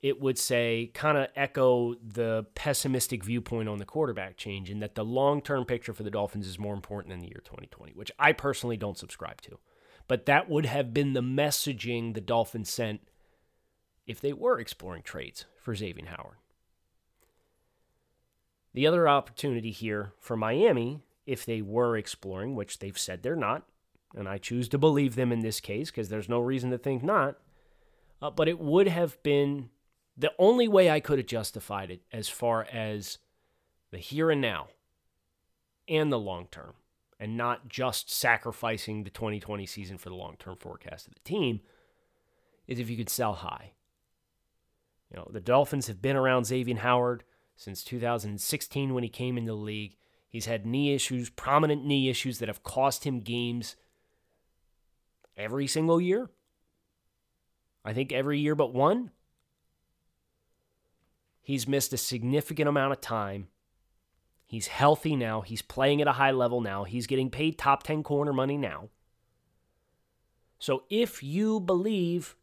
it 0.00 0.20
would 0.20 0.38
say 0.38 0.90
kind 0.94 1.18
of 1.18 1.28
echo 1.34 1.94
the 1.94 2.46
pessimistic 2.54 3.24
viewpoint 3.24 3.68
on 3.68 3.78
the 3.78 3.84
quarterback 3.84 4.36
change 4.36 4.70
in 4.70 4.80
that 4.80 4.94
the 4.94 5.04
long 5.04 5.40
term 5.40 5.64
picture 5.64 5.92
for 5.92 6.04
the 6.04 6.10
Dolphins 6.10 6.46
is 6.46 6.58
more 6.58 6.74
important 6.74 7.12
than 7.12 7.20
the 7.20 7.28
year 7.28 7.42
2020, 7.44 7.92
which 7.92 8.12
I 8.18 8.32
personally 8.32 8.76
don't 8.76 8.98
subscribe 8.98 9.40
to. 9.42 9.58
But 10.08 10.26
that 10.26 10.48
would 10.48 10.66
have 10.66 10.94
been 10.94 11.12
the 11.12 11.20
messaging 11.20 12.14
the 12.14 12.20
Dolphins 12.20 12.70
sent 12.70 13.00
if 14.06 14.20
they 14.20 14.32
were 14.32 14.58
exploring 14.58 15.02
trades 15.02 15.44
for 15.60 15.74
Xavier 15.74 16.06
Howard. 16.06 16.36
The 18.74 18.86
other 18.86 19.08
opportunity 19.08 19.70
here 19.70 20.12
for 20.18 20.36
Miami, 20.36 21.02
if 21.26 21.44
they 21.44 21.62
were 21.62 21.96
exploring, 21.96 22.54
which 22.54 22.78
they've 22.78 22.98
said 22.98 23.22
they're 23.22 23.36
not, 23.36 23.64
and 24.14 24.28
I 24.28 24.38
choose 24.38 24.68
to 24.70 24.78
believe 24.78 25.14
them 25.14 25.32
in 25.32 25.40
this 25.40 25.60
case 25.60 25.90
because 25.90 26.08
there's 26.08 26.28
no 26.28 26.40
reason 26.40 26.70
to 26.70 26.78
think 26.78 27.02
not, 27.02 27.36
uh, 28.20 28.30
but 28.30 28.48
it 28.48 28.58
would 28.58 28.88
have 28.88 29.22
been 29.22 29.70
the 30.16 30.32
only 30.38 30.68
way 30.68 30.90
I 30.90 31.00
could 31.00 31.18
have 31.18 31.26
justified 31.26 31.90
it 31.90 32.02
as 32.12 32.28
far 32.28 32.66
as 32.72 33.18
the 33.90 33.98
here 33.98 34.30
and 34.30 34.40
now 34.40 34.68
and 35.88 36.12
the 36.12 36.18
long 36.18 36.46
term, 36.50 36.74
and 37.18 37.36
not 37.36 37.68
just 37.68 38.10
sacrificing 38.10 39.04
the 39.04 39.10
2020 39.10 39.66
season 39.66 39.98
for 39.98 40.08
the 40.08 40.14
long 40.14 40.36
term 40.38 40.56
forecast 40.56 41.08
of 41.08 41.14
the 41.14 41.20
team, 41.20 41.60
is 42.66 42.78
if 42.78 42.88
you 42.88 42.96
could 42.96 43.10
sell 43.10 43.34
high. 43.34 43.72
You 45.12 45.20
know, 45.20 45.28
the 45.30 45.40
Dolphins 45.40 45.88
have 45.88 46.00
been 46.00 46.16
around 46.16 46.46
Xavier 46.46 46.78
Howard 46.78 47.22
since 47.54 47.84
2016 47.84 48.94
when 48.94 49.02
he 49.02 49.10
came 49.10 49.36
into 49.36 49.52
the 49.52 49.56
league. 49.56 49.96
He's 50.26 50.46
had 50.46 50.64
knee 50.64 50.94
issues, 50.94 51.28
prominent 51.28 51.84
knee 51.84 52.08
issues 52.08 52.38
that 52.38 52.48
have 52.48 52.62
cost 52.62 53.04
him 53.04 53.20
games 53.20 53.76
every 55.36 55.66
single 55.66 56.00
year. 56.00 56.30
I 57.84 57.92
think 57.92 58.10
every 58.10 58.38
year 58.38 58.54
but 58.54 58.72
one. 58.72 59.10
He's 61.42 61.68
missed 61.68 61.92
a 61.92 61.98
significant 61.98 62.68
amount 62.68 62.92
of 62.92 63.00
time. 63.00 63.48
He's 64.46 64.68
healthy 64.68 65.16
now. 65.16 65.42
He's 65.42 65.60
playing 65.60 66.00
at 66.00 66.08
a 66.08 66.12
high 66.12 66.30
level 66.30 66.60
now. 66.60 66.84
He's 66.84 67.06
getting 67.06 67.30
paid 67.30 67.58
top 67.58 67.82
10 67.82 68.02
corner 68.02 68.32
money 68.32 68.56
now. 68.56 68.88
So 70.58 70.84
if 70.88 71.22
you 71.22 71.58
believe 71.60 72.36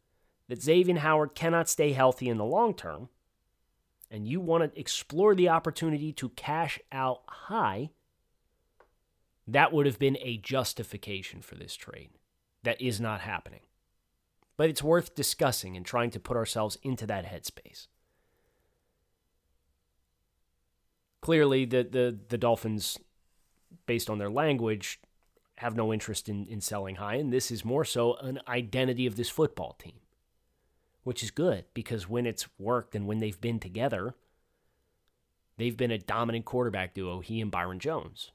that 0.50 0.62
Xavier 0.62 0.98
Howard 0.98 1.36
cannot 1.36 1.70
stay 1.70 1.94
healthy 1.94 2.28
in 2.28 2.38
the 2.38 2.44
long 2.44 2.74
term, 2.74 3.08
and 4.12 4.28
you 4.28 4.42
want 4.42 4.64
to 4.74 4.80
explore 4.80 5.36
the 5.36 5.48
opportunity 5.48 6.12
to 6.14 6.30
cash 6.30 6.80
out 6.92 7.22
high, 7.28 7.92
that 9.48 9.72
would 9.72 9.86
have 9.86 10.00
been 10.00 10.18
a 10.22 10.38
justification 10.38 11.42
for 11.42 11.56
this 11.56 11.76
trade. 11.76 12.10
That 12.64 12.82
is 12.82 13.00
not 13.00 13.22
happening. 13.22 13.62
But 14.58 14.70
it's 14.70 14.84
worth 14.84 15.16
discussing 15.16 15.78
and 15.78 15.86
trying 15.86 16.12
to 16.12 16.20
put 16.20 16.36
ourselves 16.36 16.78
into 16.84 17.06
that 17.06 17.26
headspace. 17.26 17.88
Clearly, 21.22 21.66
the, 21.66 21.84
the, 21.84 22.20
the 22.28 22.38
Dolphins, 22.38 22.98
based 23.86 24.10
on 24.10 24.18
their 24.18 24.30
language, 24.30 25.00
have 25.58 25.76
no 25.76 25.94
interest 25.94 26.28
in, 26.28 26.48
in 26.48 26.60
selling 26.62 26.96
high, 26.96 27.16
and 27.16 27.32
this 27.32 27.52
is 27.52 27.64
more 27.64 27.86
so 27.86 28.16
an 28.16 28.40
identity 28.48 29.06
of 29.06 29.16
this 29.16 29.30
football 29.30 29.76
team, 29.80 30.00
which 31.04 31.24
is 31.24 31.32
good 31.32 31.66
because 31.74 32.10
when 32.10 32.26
it's 32.26 32.48
worked 32.58 32.96
and 32.96 33.08
when 33.08 33.20
they've 33.20 33.40
been 33.40 33.60
together, 33.60 34.16
they've 35.58 35.78
been 35.78 35.92
a 35.92 35.98
dominant 35.98 36.46
quarterback 36.46 36.94
duo, 36.94 37.20
he 37.20 37.42
and 37.42 37.52
Byron 37.52 37.80
Jones. 37.80 38.32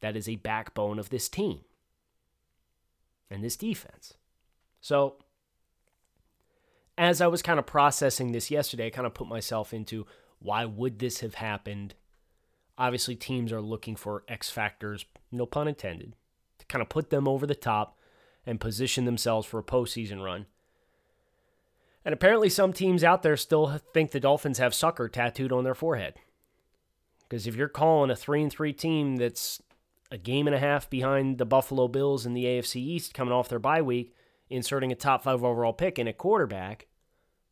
That 0.00 0.16
is 0.16 0.28
a 0.28 0.36
backbone 0.36 0.98
of 0.98 1.10
this 1.10 1.28
team 1.28 1.60
and 3.30 3.42
this 3.42 3.56
defense. 3.56 4.14
So, 4.80 5.16
as 6.98 7.20
I 7.20 7.26
was 7.26 7.42
kind 7.42 7.58
of 7.58 7.66
processing 7.66 8.32
this 8.32 8.50
yesterday, 8.50 8.86
I 8.86 8.90
kind 8.90 9.06
of 9.06 9.14
put 9.14 9.26
myself 9.26 9.74
into 9.74 10.06
why 10.38 10.64
would 10.64 10.98
this 10.98 11.20
have 11.20 11.34
happened? 11.34 11.94
Obviously, 12.78 13.16
teams 13.16 13.52
are 13.52 13.60
looking 13.60 13.96
for 13.96 14.22
X 14.28 14.50
factors, 14.50 15.04
no 15.32 15.46
pun 15.46 15.68
intended, 15.68 16.14
to 16.58 16.66
kind 16.66 16.82
of 16.82 16.88
put 16.88 17.10
them 17.10 17.26
over 17.26 17.46
the 17.46 17.54
top 17.54 17.98
and 18.44 18.60
position 18.60 19.04
themselves 19.06 19.46
for 19.46 19.58
a 19.58 19.64
postseason 19.64 20.22
run. 20.22 20.46
And 22.06 22.12
apparently, 22.12 22.48
some 22.48 22.72
teams 22.72 23.02
out 23.02 23.24
there 23.24 23.36
still 23.36 23.80
think 23.92 24.12
the 24.12 24.20
Dolphins 24.20 24.58
have 24.58 24.72
sucker 24.72 25.08
tattooed 25.08 25.50
on 25.50 25.64
their 25.64 25.74
forehead. 25.74 26.14
Because 27.28 27.48
if 27.48 27.56
you're 27.56 27.68
calling 27.68 28.12
a 28.12 28.16
3 28.16 28.44
and 28.44 28.52
3 28.52 28.72
team 28.72 29.16
that's 29.16 29.60
a 30.12 30.16
game 30.16 30.46
and 30.46 30.54
a 30.54 30.60
half 30.60 30.88
behind 30.88 31.38
the 31.38 31.44
Buffalo 31.44 31.88
Bills 31.88 32.24
in 32.24 32.32
the 32.32 32.44
AFC 32.44 32.76
East 32.76 33.12
coming 33.12 33.32
off 33.32 33.48
their 33.48 33.58
bye 33.58 33.82
week, 33.82 34.14
inserting 34.48 34.92
a 34.92 34.94
top 34.94 35.24
five 35.24 35.42
overall 35.42 35.72
pick 35.72 35.98
in 35.98 36.06
a 36.06 36.12
quarterback, 36.12 36.86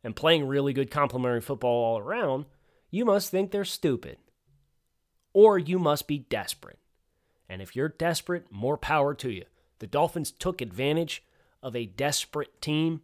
and 0.04 0.14
playing 0.14 0.46
really 0.46 0.72
good 0.72 0.88
complementary 0.88 1.40
football 1.40 1.84
all 1.84 1.98
around, 1.98 2.44
you 2.92 3.04
must 3.04 3.32
think 3.32 3.50
they're 3.50 3.64
stupid. 3.64 4.18
Or 5.32 5.58
you 5.58 5.80
must 5.80 6.06
be 6.06 6.20
desperate. 6.20 6.78
And 7.48 7.60
if 7.60 7.74
you're 7.74 7.88
desperate, 7.88 8.46
more 8.52 8.78
power 8.78 9.14
to 9.14 9.32
you. 9.32 9.46
The 9.80 9.88
Dolphins 9.88 10.30
took 10.30 10.60
advantage 10.60 11.24
of 11.60 11.74
a 11.74 11.86
desperate 11.86 12.62
team 12.62 13.00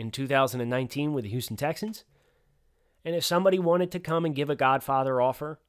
in 0.00 0.10
2019 0.10 1.12
with 1.12 1.24
the 1.24 1.30
Houston 1.30 1.58
Texans. 1.58 2.04
And 3.04 3.14
if 3.14 3.22
somebody 3.22 3.58
wanted 3.58 3.90
to 3.92 4.00
come 4.00 4.24
and 4.24 4.34
give 4.34 4.48
a 4.48 4.56
Godfather 4.56 5.20
offer 5.20 5.60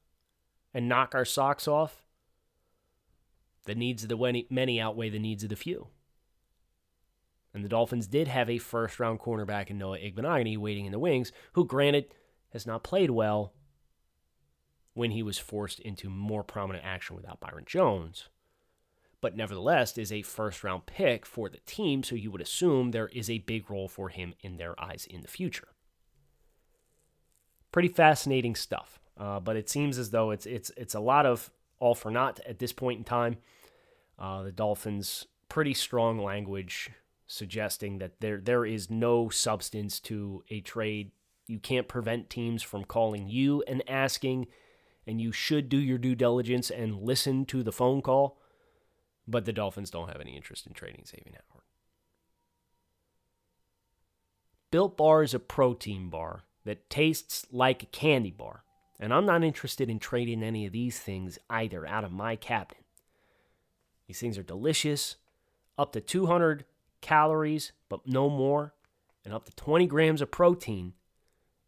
and 0.72 0.88
knock 0.88 1.14
our 1.14 1.26
socks 1.26 1.68
off, 1.68 2.02
the 3.66 3.74
needs 3.74 4.02
of 4.02 4.08
the 4.08 4.44
many 4.48 4.80
outweigh 4.80 5.10
the 5.10 5.18
needs 5.18 5.42
of 5.42 5.50
the 5.50 5.56
few. 5.56 5.88
And 7.52 7.62
the 7.62 7.68
Dolphins 7.68 8.06
did 8.06 8.26
have 8.28 8.48
a 8.48 8.56
first 8.56 8.98
round 8.98 9.20
cornerback 9.20 9.68
in 9.68 9.76
Noah 9.76 9.98
Igbinoghene 9.98 10.56
waiting 10.56 10.86
in 10.86 10.92
the 10.92 10.98
wings, 10.98 11.30
who, 11.52 11.66
granted, 11.66 12.06
has 12.54 12.66
not 12.66 12.82
played 12.82 13.10
well 13.10 13.52
when 14.94 15.10
he 15.10 15.22
was 15.22 15.38
forced 15.38 15.78
into 15.80 16.08
more 16.08 16.42
prominent 16.42 16.86
action 16.86 17.14
without 17.16 17.40
Byron 17.40 17.64
Jones. 17.66 18.28
But 19.22 19.36
nevertheless, 19.36 19.96
is 19.96 20.12
a 20.12 20.22
first 20.22 20.62
round 20.64 20.84
pick 20.84 21.24
for 21.24 21.48
the 21.48 21.60
team, 21.64 22.02
so 22.02 22.16
you 22.16 22.30
would 22.32 22.42
assume 22.42 22.90
there 22.90 23.08
is 23.08 23.30
a 23.30 23.38
big 23.38 23.70
role 23.70 23.88
for 23.88 24.10
him 24.10 24.34
in 24.40 24.58
their 24.58 24.78
eyes 24.82 25.06
in 25.08 25.22
the 25.22 25.28
future. 25.28 25.68
Pretty 27.70 27.88
fascinating 27.88 28.56
stuff, 28.56 29.00
uh, 29.16 29.38
but 29.38 29.56
it 29.56 29.70
seems 29.70 29.96
as 29.96 30.10
though 30.10 30.32
it's 30.32 30.44
it's 30.44 30.70
it's 30.76 30.94
a 30.94 31.00
lot 31.00 31.24
of 31.24 31.50
all 31.78 31.94
for 31.94 32.10
naught 32.10 32.40
at 32.46 32.58
this 32.58 32.72
point 32.72 32.98
in 32.98 33.04
time. 33.04 33.38
Uh, 34.18 34.42
the 34.42 34.52
Dolphins 34.52 35.26
pretty 35.48 35.72
strong 35.72 36.18
language 36.18 36.90
suggesting 37.28 37.98
that 37.98 38.20
there 38.20 38.40
there 38.40 38.66
is 38.66 38.90
no 38.90 39.28
substance 39.28 40.00
to 40.00 40.42
a 40.50 40.60
trade 40.60 41.12
you 41.46 41.60
can't 41.60 41.86
prevent 41.86 42.28
teams 42.28 42.62
from 42.62 42.84
calling 42.84 43.28
you 43.28 43.62
and 43.68 43.88
asking, 43.88 44.48
and 45.06 45.20
you 45.20 45.30
should 45.30 45.68
do 45.68 45.76
your 45.78 45.98
due 45.98 46.16
diligence 46.16 46.70
and 46.70 47.02
listen 47.02 47.44
to 47.46 47.62
the 47.62 47.72
phone 47.72 48.02
call. 48.02 48.38
But 49.26 49.44
the 49.44 49.52
Dolphins 49.52 49.90
don't 49.90 50.08
have 50.08 50.20
any 50.20 50.36
interest 50.36 50.66
in 50.66 50.72
trading 50.72 51.04
Xavier 51.06 51.40
Howard. 51.50 51.64
Built 54.70 54.96
Bar 54.96 55.22
is 55.22 55.34
a 55.34 55.38
protein 55.38 56.08
bar 56.08 56.42
that 56.64 56.88
tastes 56.88 57.46
like 57.52 57.82
a 57.82 57.86
candy 57.86 58.30
bar, 58.30 58.64
and 58.98 59.12
I'm 59.12 59.26
not 59.26 59.44
interested 59.44 59.90
in 59.90 59.98
trading 59.98 60.42
any 60.42 60.66
of 60.66 60.72
these 60.72 60.98
things 60.98 61.38
either 61.50 61.86
out 61.86 62.04
of 62.04 62.12
my 62.12 62.36
cabinet. 62.36 62.84
These 64.06 64.20
things 64.20 64.38
are 64.38 64.42
delicious, 64.42 65.16
up 65.78 65.92
to 65.92 66.00
200 66.00 66.64
calories, 67.00 67.72
but 67.88 68.06
no 68.06 68.30
more, 68.30 68.74
and 69.24 69.34
up 69.34 69.44
to 69.44 69.54
20 69.56 69.86
grams 69.86 70.22
of 70.22 70.30
protein 70.30 70.94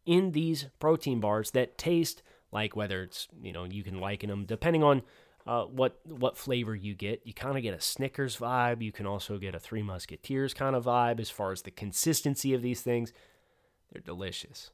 in 0.05 0.31
these 0.31 0.67
protein 0.79 1.19
bars 1.19 1.51
that 1.51 1.77
taste 1.77 2.21
like 2.51 2.75
whether 2.75 3.03
it's 3.03 3.27
you 3.41 3.51
know 3.51 3.63
you 3.63 3.83
can 3.83 3.99
liken 3.99 4.29
them 4.29 4.45
depending 4.45 4.83
on 4.83 5.01
uh, 5.45 5.63
what 5.65 5.99
what 6.05 6.37
flavor 6.37 6.75
you 6.75 6.95
get. 6.95 7.21
You 7.23 7.33
kind 7.33 7.57
of 7.57 7.63
get 7.63 7.73
a 7.73 7.81
Snickers 7.81 8.37
vibe. 8.37 8.81
You 8.81 8.91
can 8.91 9.05
also 9.05 9.37
get 9.37 9.55
a 9.55 9.59
Three 9.59 9.83
Musketeers 9.83 10.53
kind 10.53 10.75
of 10.75 10.85
vibe 10.85 11.19
as 11.19 11.29
far 11.29 11.51
as 11.51 11.61
the 11.61 11.71
consistency 11.71 12.53
of 12.53 12.61
these 12.61 12.81
things. 12.81 13.13
They're 13.91 14.01
delicious. 14.01 14.71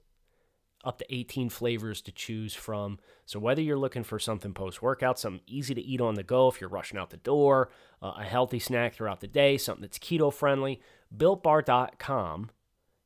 Up 0.83 0.97
to 0.97 1.13
18 1.13 1.49
flavors 1.49 2.01
to 2.01 2.11
choose 2.11 2.55
from. 2.55 2.97
So 3.27 3.39
whether 3.39 3.61
you're 3.61 3.77
looking 3.77 4.03
for 4.03 4.17
something 4.17 4.51
post 4.51 4.81
workout, 4.81 5.19
something 5.19 5.43
easy 5.45 5.75
to 5.75 5.81
eat 5.81 6.01
on 6.01 6.15
the 6.15 6.23
go 6.23 6.47
if 6.47 6.59
you're 6.59 6.71
rushing 6.71 6.97
out 6.97 7.11
the 7.11 7.17
door, 7.17 7.69
uh, 8.01 8.13
a 8.17 8.23
healthy 8.23 8.57
snack 8.57 8.95
throughout 8.95 9.19
the 9.19 9.27
day, 9.27 9.57
something 9.57 9.83
that's 9.83 9.99
keto 9.99 10.33
friendly, 10.33 10.81
BuiltBar.com 11.15 12.49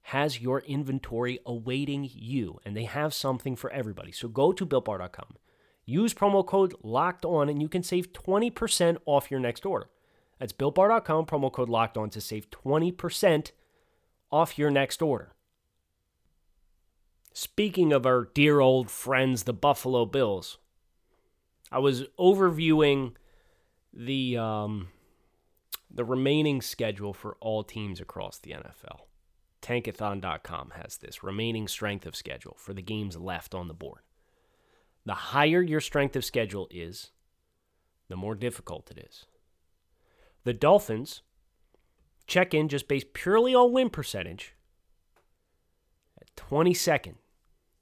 has 0.09 0.39
your 0.39 0.59
inventory 0.61 1.39
awaiting 1.47 2.07
you, 2.13 2.59
and 2.63 2.77
they 2.77 2.83
have 2.83 3.11
something 3.11 3.55
for 3.55 3.71
everybody. 3.71 4.11
So 4.11 4.27
go 4.27 4.51
to 4.51 4.63
builtbar.com, 4.63 5.35
use 5.85 6.13
promo 6.13 6.45
code 6.45 6.73
locked 6.83 7.25
on, 7.25 7.49
and 7.49 7.61
you 7.61 7.69
can 7.69 7.83
save 7.83 8.13
20% 8.13 8.97
off 9.05 9.29
your 9.29 9.39
next 9.39 9.65
order. 9.65 9.89
That's 10.39 10.53
builtbar.com, 10.53 11.25
promo 11.25 11.51
code 11.51 11.69
locked 11.69 11.97
on 11.97 12.09
to 12.11 12.21
save 12.21 12.49
20% 12.49 13.51
off 14.31 14.57
your 14.57 14.71
next 14.71 15.01
order. 15.01 15.33
Speaking 17.33 17.91
of 17.91 18.05
our 18.05 18.29
dear 18.33 18.59
old 18.59 18.89
friends, 18.89 19.43
the 19.43 19.53
Buffalo 19.53 20.05
Bills, 20.05 20.57
I 21.71 21.79
was 21.79 22.03
overviewing 22.17 23.13
the 23.93 24.37
um, 24.37 24.87
the 25.89 26.05
remaining 26.05 26.61
schedule 26.61 27.13
for 27.13 27.35
all 27.41 27.63
teams 27.63 27.99
across 27.99 28.37
the 28.37 28.51
NFL. 28.51 29.01
Tankathon.com 29.61 30.73
has 30.75 30.97
this 30.97 31.23
remaining 31.23 31.67
strength 31.67 32.05
of 32.05 32.15
schedule 32.15 32.55
for 32.57 32.73
the 32.73 32.81
games 32.81 33.17
left 33.17 33.55
on 33.55 33.67
the 33.67 33.73
board. 33.73 34.01
The 35.05 35.13
higher 35.13 35.61
your 35.61 35.81
strength 35.81 36.15
of 36.15 36.25
schedule 36.25 36.67
is, 36.71 37.11
the 38.07 38.15
more 38.15 38.35
difficult 38.35 38.89
it 38.91 39.05
is. 39.09 39.25
The 40.43 40.53
Dolphins 40.53 41.21
check 42.27 42.53
in 42.53 42.69
just 42.69 42.87
based 42.87 43.13
purely 43.13 43.53
on 43.53 43.71
win 43.71 43.89
percentage 43.89 44.55
at 46.19 46.35
22nd 46.35 47.15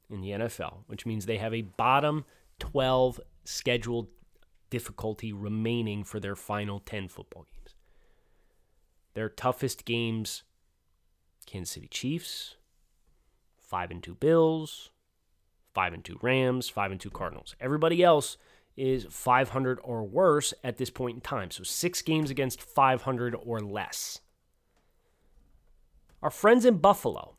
in 0.10 0.22
the 0.22 0.32
NFL, 0.32 0.80
which 0.88 1.06
means 1.06 1.26
they 1.26 1.38
have 1.38 1.54
a 1.54 1.62
bottom 1.62 2.26
12 2.60 3.20
scheduled 3.46 4.08
difficulty 4.70 5.32
remaining 5.32 6.04
for 6.04 6.20
their 6.20 6.36
final 6.36 6.80
10 6.80 7.08
football 7.08 7.46
games. 7.54 7.76
Their 9.14 9.30
toughest 9.30 9.86
games 9.86 10.44
Kansas 11.46 11.74
City 11.74 11.88
Chiefs, 11.88 12.56
5 13.60 13.92
and 13.92 14.04
2 14.04 14.16
Bills, 14.16 14.92
5 15.74 15.94
and 15.94 16.04
2 16.04 16.20
Rams, 16.22 16.70
5 16.70 16.92
and 16.92 17.02
2 17.02 17.10
Cardinals. 17.10 17.56
Everybody 17.60 18.04
else 18.04 18.38
is 18.76 19.06
500 19.10 19.80
or 19.84 20.04
worse 20.04 20.54
at 20.64 20.78
this 20.78 20.90
point 20.90 21.16
in 21.16 21.22
time. 21.22 21.52
So 21.52 21.64
6 21.64 22.02
games 22.02 22.30
against 22.30 22.62
500 22.62 23.36
or 23.44 23.60
less. 23.60 24.20
Our 26.22 26.32
friends 26.32 26.66
in 26.66 26.78
Buffalo 26.78 27.36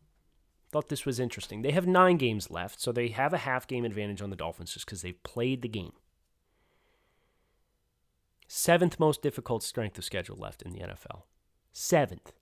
thought 0.70 0.88
this 0.88 1.06
was 1.06 1.20
interesting. 1.20 1.62
They 1.62 1.70
have 1.72 1.86
9 1.86 2.16
games 2.16 2.50
left, 2.50 2.80
so 2.80 2.92
they 2.92 3.08
have 3.08 3.32
a 3.32 3.38
half 3.38 3.66
game 3.66 3.84
advantage 3.84 4.20
on 4.20 4.30
the 4.30 4.36
Dolphins 4.36 4.74
just 4.74 4.86
cuz 4.86 5.02
they've 5.02 5.22
played 5.22 5.62
the 5.62 5.68
game. 5.68 5.92
Seventh 8.46 9.00
most 9.00 9.22
difficult 9.22 9.62
strength 9.62 9.98
of 9.98 10.04
schedule 10.04 10.36
left 10.36 10.62
in 10.62 10.72
the 10.72 10.80
NFL. 10.80 11.22
Seventh 11.72 12.32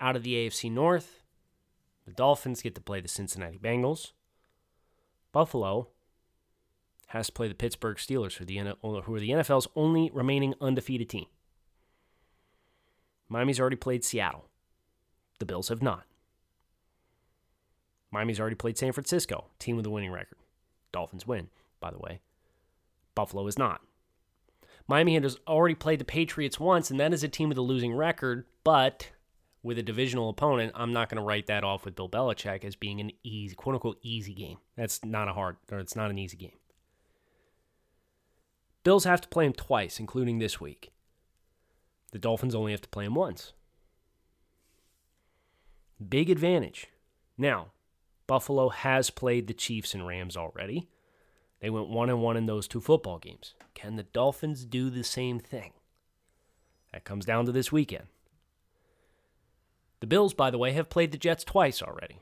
out 0.00 0.16
of 0.16 0.22
the 0.22 0.34
AFC 0.34 0.70
North, 0.70 1.17
the 2.08 2.14
Dolphins 2.14 2.62
get 2.62 2.74
to 2.74 2.80
play 2.80 3.00
the 3.00 3.08
Cincinnati 3.08 3.58
Bengals. 3.58 4.12
Buffalo 5.30 5.88
has 7.08 7.26
to 7.26 7.32
play 7.32 7.48
the 7.48 7.54
Pittsburgh 7.54 7.98
Steelers, 7.98 8.36
who, 8.36 8.44
the, 8.46 8.56
who 8.82 9.14
are 9.14 9.20
the 9.20 9.30
NFL's 9.30 9.68
only 9.76 10.10
remaining 10.12 10.54
undefeated 10.60 11.10
team. 11.10 11.26
Miami's 13.28 13.60
already 13.60 13.76
played 13.76 14.04
Seattle. 14.04 14.46
The 15.38 15.44
Bills 15.44 15.68
have 15.68 15.82
not. 15.82 16.04
Miami's 18.10 18.40
already 18.40 18.56
played 18.56 18.78
San 18.78 18.92
Francisco, 18.92 19.48
team 19.58 19.76
with 19.76 19.84
a 19.84 19.90
winning 19.90 20.10
record. 20.10 20.38
Dolphins 20.92 21.26
win, 21.26 21.48
by 21.78 21.90
the 21.90 21.98
way. 21.98 22.20
Buffalo 23.14 23.46
is 23.46 23.58
not. 23.58 23.82
Miami 24.86 25.14
has 25.20 25.36
already 25.46 25.74
played 25.74 25.98
the 25.98 26.06
Patriots 26.06 26.58
once, 26.58 26.90
and 26.90 26.98
that 26.98 27.12
is 27.12 27.22
a 27.22 27.28
team 27.28 27.50
with 27.50 27.58
a 27.58 27.62
losing 27.62 27.94
record, 27.94 28.46
but 28.64 29.10
with 29.62 29.78
a 29.78 29.82
divisional 29.82 30.28
opponent, 30.28 30.72
I'm 30.74 30.92
not 30.92 31.08
going 31.08 31.16
to 31.16 31.26
write 31.26 31.46
that 31.46 31.64
off 31.64 31.84
with 31.84 31.96
Bill 31.96 32.08
Belichick 32.08 32.64
as 32.64 32.76
being 32.76 33.00
an 33.00 33.12
easy, 33.22 33.54
quote 33.54 33.74
unquote, 33.74 33.98
easy 34.02 34.34
game. 34.34 34.58
That's 34.76 35.04
not 35.04 35.28
a 35.28 35.32
hard, 35.32 35.56
or 35.70 35.78
it's 35.78 35.96
not 35.96 36.10
an 36.10 36.18
easy 36.18 36.36
game. 36.36 36.58
Bills 38.84 39.04
have 39.04 39.20
to 39.20 39.28
play 39.28 39.44
him 39.44 39.52
twice, 39.52 39.98
including 39.98 40.38
this 40.38 40.60
week. 40.60 40.92
The 42.12 42.18
Dolphins 42.18 42.54
only 42.54 42.72
have 42.72 42.80
to 42.82 42.88
play 42.88 43.04
him 43.04 43.14
once. 43.14 43.52
Big 46.06 46.30
advantage. 46.30 46.86
Now, 47.36 47.72
Buffalo 48.26 48.68
has 48.68 49.10
played 49.10 49.46
the 49.46 49.54
Chiefs 49.54 49.94
and 49.94 50.06
Rams 50.06 50.36
already. 50.36 50.88
They 51.60 51.70
went 51.70 51.88
one 51.88 52.08
and 52.08 52.22
one 52.22 52.36
in 52.36 52.46
those 52.46 52.68
two 52.68 52.80
football 52.80 53.18
games. 53.18 53.54
Can 53.74 53.96
the 53.96 54.04
Dolphins 54.04 54.64
do 54.64 54.90
the 54.90 55.02
same 55.02 55.40
thing? 55.40 55.72
That 56.92 57.04
comes 57.04 57.26
down 57.26 57.46
to 57.46 57.52
this 57.52 57.72
weekend. 57.72 58.06
The 60.00 60.06
Bills, 60.06 60.34
by 60.34 60.50
the 60.50 60.58
way, 60.58 60.72
have 60.72 60.90
played 60.90 61.12
the 61.12 61.18
Jets 61.18 61.44
twice 61.44 61.82
already. 61.82 62.20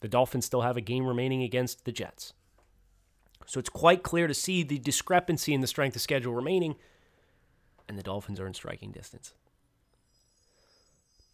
The 0.00 0.08
Dolphins 0.08 0.44
still 0.46 0.60
have 0.60 0.76
a 0.76 0.82
game 0.82 1.06
remaining 1.06 1.42
against 1.42 1.84
the 1.84 1.92
Jets. 1.92 2.34
So 3.46 3.58
it's 3.60 3.70
quite 3.70 4.02
clear 4.02 4.26
to 4.26 4.34
see 4.34 4.62
the 4.62 4.78
discrepancy 4.78 5.54
in 5.54 5.60
the 5.60 5.66
strength 5.66 5.96
of 5.96 6.02
schedule 6.02 6.34
remaining, 6.34 6.76
and 7.88 7.96
the 7.96 8.02
Dolphins 8.02 8.40
are 8.40 8.46
in 8.46 8.54
striking 8.54 8.90
distance. 8.90 9.32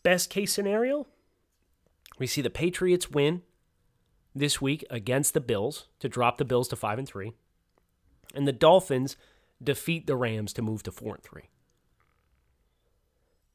Best 0.02 0.30
case 0.30 0.52
scenario, 0.52 1.06
we 2.18 2.26
see 2.26 2.42
the 2.42 2.50
Patriots 2.50 3.10
win 3.10 3.42
this 4.34 4.60
week 4.60 4.84
against 4.90 5.34
the 5.34 5.40
Bills 5.40 5.86
to 6.00 6.08
drop 6.08 6.38
the 6.38 6.44
Bills 6.44 6.68
to 6.68 6.76
5 6.76 6.98
and 6.98 7.08
3, 7.08 7.32
and 8.34 8.46
the 8.46 8.52
Dolphins 8.52 9.16
defeat 9.62 10.06
the 10.06 10.16
Rams 10.16 10.52
to 10.54 10.62
move 10.62 10.82
to 10.82 10.92
4 10.92 11.14
and 11.14 11.22
3. 11.22 11.42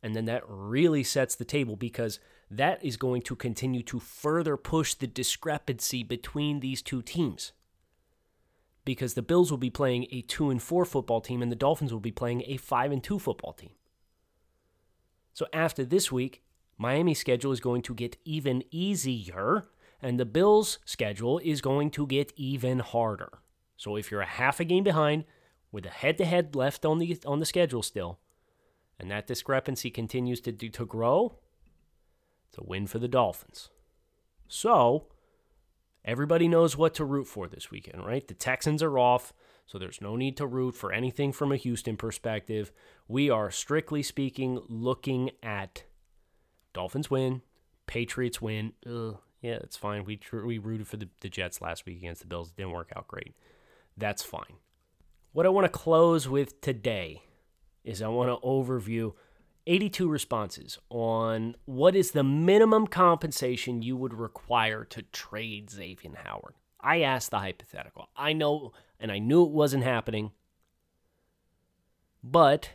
And 0.01 0.15
then 0.15 0.25
that 0.25 0.43
really 0.47 1.03
sets 1.03 1.35
the 1.35 1.45
table 1.45 1.75
because 1.75 2.19
that 2.49 2.83
is 2.83 2.97
going 2.97 3.23
to 3.23 3.35
continue 3.35 3.83
to 3.83 3.99
further 3.99 4.55
push 4.55 4.93
the 4.93 5.07
discrepancy 5.07 6.03
between 6.03 6.59
these 6.59 6.81
two 6.81 7.01
teams. 7.01 7.51
Because 8.85 9.15
the 9.15 9.21
Bills 9.21 9.51
will 9.51 9.57
be 9.57 9.69
playing 9.69 10.07
a 10.11 10.21
2 10.21 10.49
and 10.49 10.61
4 10.61 10.85
football 10.85 11.19
team 11.19 11.41
and 11.41 11.51
the 11.51 11.57
Dolphins 11.57 11.91
will 11.91 11.99
be 11.99 12.11
playing 12.11 12.43
a 12.45 12.57
5 12.57 12.91
and 12.91 13.03
2 13.03 13.19
football 13.19 13.53
team. 13.53 13.71
So 15.33 15.47
after 15.51 15.83
this 15.83 16.11
week, 16.11 16.41
Miami's 16.77 17.19
schedule 17.19 17.51
is 17.51 17.59
going 17.59 17.81
to 17.83 17.93
get 17.93 18.17
even 18.23 18.63
easier 18.71 19.65
and 20.01 20.19
the 20.19 20.25
Bills' 20.25 20.79
schedule 20.85 21.39
is 21.39 21.59
going 21.61 21.89
to 21.91 22.05
get 22.05 22.31
even 22.35 22.79
harder. 22.79 23.39
So 23.77 23.95
if 23.95 24.11
you're 24.11 24.21
a 24.21 24.25
half 24.25 24.59
a 24.59 24.63
game 24.63 24.83
behind 24.83 25.25
with 25.71 25.85
a 25.85 25.89
head-to-head 25.89 26.55
left 26.55 26.85
on 26.85 26.99
the 26.99 27.17
on 27.25 27.39
the 27.39 27.45
schedule 27.45 27.83
still, 27.83 28.19
and 28.99 29.11
that 29.11 29.27
discrepancy 29.27 29.89
continues 29.89 30.41
to, 30.41 30.51
to 30.51 30.85
grow, 30.85 31.37
it's 32.49 32.57
a 32.57 32.63
win 32.63 32.87
for 32.87 32.99
the 32.99 33.07
Dolphins. 33.07 33.69
So, 34.47 35.07
everybody 36.05 36.47
knows 36.47 36.77
what 36.77 36.93
to 36.95 37.05
root 37.05 37.27
for 37.27 37.47
this 37.47 37.69
weekend, 37.69 38.05
right? 38.05 38.27
The 38.27 38.33
Texans 38.33 38.81
are 38.81 38.97
off, 38.97 39.33
so 39.65 39.77
there's 39.77 40.01
no 40.01 40.15
need 40.15 40.37
to 40.37 40.47
root 40.47 40.75
for 40.75 40.91
anything 40.91 41.31
from 41.33 41.51
a 41.51 41.57
Houston 41.57 41.97
perspective. 41.97 42.71
We 43.07 43.29
are 43.29 43.51
strictly 43.51 44.01
speaking 44.01 44.61
looking 44.69 45.31
at 45.43 45.83
Dolphins 46.73 47.11
win, 47.11 47.41
Patriots 47.85 48.41
win. 48.41 48.73
Ugh, 48.85 49.17
yeah, 49.41 49.55
it's 49.61 49.77
fine. 49.77 50.05
We 50.05 50.19
we 50.31 50.57
rooted 50.57 50.87
for 50.87 50.97
the, 50.97 51.09
the 51.21 51.29
Jets 51.29 51.61
last 51.61 51.85
week 51.85 51.97
against 51.97 52.21
the 52.21 52.27
Bills. 52.27 52.49
It 52.49 52.57
didn't 52.57 52.71
work 52.71 52.91
out 52.95 53.07
great. 53.07 53.35
That's 53.97 54.23
fine. 54.23 54.57
What 55.33 55.45
I 55.45 55.49
want 55.49 55.65
to 55.65 55.69
close 55.69 56.27
with 56.27 56.61
today 56.61 57.23
is 57.87 58.01
I 58.01 58.09
want 58.09 58.29
to 58.29 58.45
overview 58.45 59.13
82 59.65 60.09
responses 60.09 60.77
on 60.89 61.55
what 61.65 61.95
is 61.95 62.11
the 62.11 62.23
minimum 62.23 62.85
compensation 62.85 63.81
you 63.81 63.95
would 63.95 64.13
require 64.13 64.83
to 64.85 65.01
trade 65.01 65.69
Xavier 65.69 66.11
Howard. 66.23 66.55
I 66.81 67.01
asked 67.01 67.31
the 67.31 67.39
hypothetical. 67.39 68.09
I 68.15 68.33
know, 68.33 68.73
and 68.99 69.11
I 69.11 69.19
knew 69.19 69.43
it 69.43 69.51
wasn't 69.51 69.83
happening, 69.83 70.31
but 72.21 72.71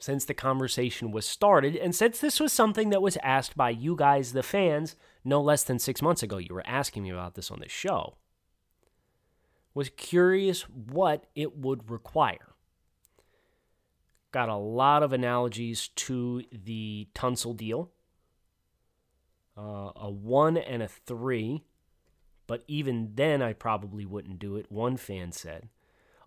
since 0.00 0.24
the 0.24 0.34
conversation 0.34 1.12
was 1.12 1.26
started, 1.26 1.76
and 1.76 1.94
since 1.94 2.20
this 2.20 2.40
was 2.40 2.52
something 2.52 2.88
that 2.90 3.02
was 3.02 3.18
asked 3.22 3.56
by 3.56 3.70
you 3.70 3.96
guys, 3.96 4.32
the 4.32 4.42
fans, 4.42 4.96
no 5.24 5.42
less 5.42 5.62
than 5.62 5.78
six 5.78 6.00
months 6.00 6.22
ago, 6.22 6.38
you 6.38 6.54
were 6.54 6.66
asking 6.66 7.02
me 7.02 7.10
about 7.10 7.34
this 7.34 7.50
on 7.50 7.60
this 7.60 7.72
show, 7.72 8.16
was 9.74 9.90
curious 9.90 10.62
what 10.62 11.26
it 11.34 11.56
would 11.56 11.90
require 11.90 12.54
got 14.38 14.48
a 14.48 14.56
lot 14.56 15.02
of 15.02 15.12
analogies 15.12 15.88
to 15.96 16.44
the 16.52 17.08
Tunsil 17.12 17.56
deal. 17.56 17.90
Uh, 19.56 19.90
a 19.96 20.08
one 20.08 20.56
and 20.56 20.80
a 20.80 20.86
three, 20.86 21.64
but 22.46 22.62
even 22.68 23.10
then 23.16 23.42
I 23.42 23.52
probably 23.52 24.06
wouldn't 24.06 24.38
do 24.38 24.54
it, 24.54 24.70
one 24.70 24.96
fan 24.96 25.32
said. 25.32 25.68